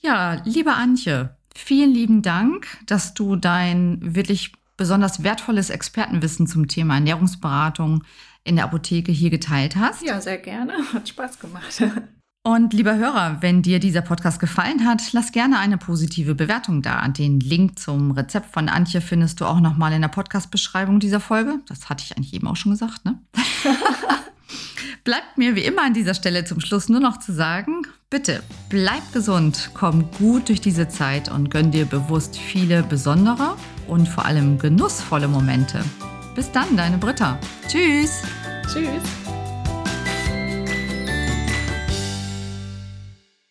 Ja, 0.02 0.42
liebe 0.44 0.74
Antje, 0.74 1.38
vielen 1.56 1.92
lieben 1.92 2.22
Dank, 2.22 2.68
dass 2.86 3.14
du 3.14 3.38
dein 3.38 4.00
wirklich 4.02 4.52
besonders 4.76 5.24
wertvolles 5.24 5.70
Expertenwissen 5.70 6.48
zum 6.48 6.68
Thema 6.68 6.96
Ernährungsberatung 6.96 8.04
in 8.44 8.58
der 8.58 8.66
Apotheke 8.66 9.14
hier 9.14 9.30
geteilt 9.30 9.78
hast. 9.78 10.04
Ja, 10.04 10.20
sehr 10.20 10.38
gerne. 10.38 10.74
Hat 10.94 11.08
Spaß 11.08 11.40
gemacht. 11.40 11.82
Und 12.48 12.74
lieber 12.74 12.96
Hörer, 12.96 13.38
wenn 13.42 13.64
dir 13.64 13.80
dieser 13.80 14.02
Podcast 14.02 14.40
gefallen 14.40 14.86
hat, 14.86 15.14
lass 15.14 15.32
gerne 15.32 15.58
eine 15.58 15.80
positive 15.80 16.36
Bewertung 16.36 16.84
da. 16.84 17.08
Den 17.08 17.40
Link 17.40 17.80
zum 17.80 18.12
Rezept 18.12 18.54
von 18.54 18.70
Antje 18.70 19.02
findest 19.02 19.42
du 19.42 19.46
auch 19.46 19.60
nochmal 19.60 19.94
in 19.94 20.02
der 20.04 20.10
Podcast-Beschreibung 20.10 21.00
dieser 21.00 21.20
Folge. 21.20 21.56
Das 21.68 21.90
hatte 21.90 22.04
ich 22.06 22.16
eigentlich 22.16 22.36
eben 22.36 22.48
auch 22.48 22.56
schon 22.56 22.74
gesagt, 22.74 23.04
ne? 23.04 23.18
Bleibt 25.04 25.40
mir 25.40 25.56
wie 25.56 25.64
immer 25.64 25.86
an 25.86 25.96
dieser 25.96 26.14
Stelle 26.14 26.46
zum 26.46 26.60
Schluss 26.60 26.88
nur 26.88 27.00
noch 27.00 27.18
zu 27.18 27.34
sagen, 27.34 27.82
bitte 28.12 28.44
bleib 28.70 29.12
gesund, 29.12 29.72
komm 29.74 30.12
gut 30.12 30.50
durch 30.50 30.62
diese 30.62 30.88
Zeit 30.88 31.32
und 31.32 31.50
gönn 31.50 31.72
dir 31.72 31.86
bewusst 31.86 32.38
viele 32.38 32.84
besondere 32.84 33.56
und 33.88 34.08
vor 34.08 34.26
allem 34.26 34.60
genussvolle 34.60 35.28
Momente. 35.28 35.84
Bis 36.36 36.52
dann, 36.52 36.78
deine 36.78 37.00
Britta. 37.00 37.40
Tschüss. 37.68 38.22
Tschüss. 38.72 39.02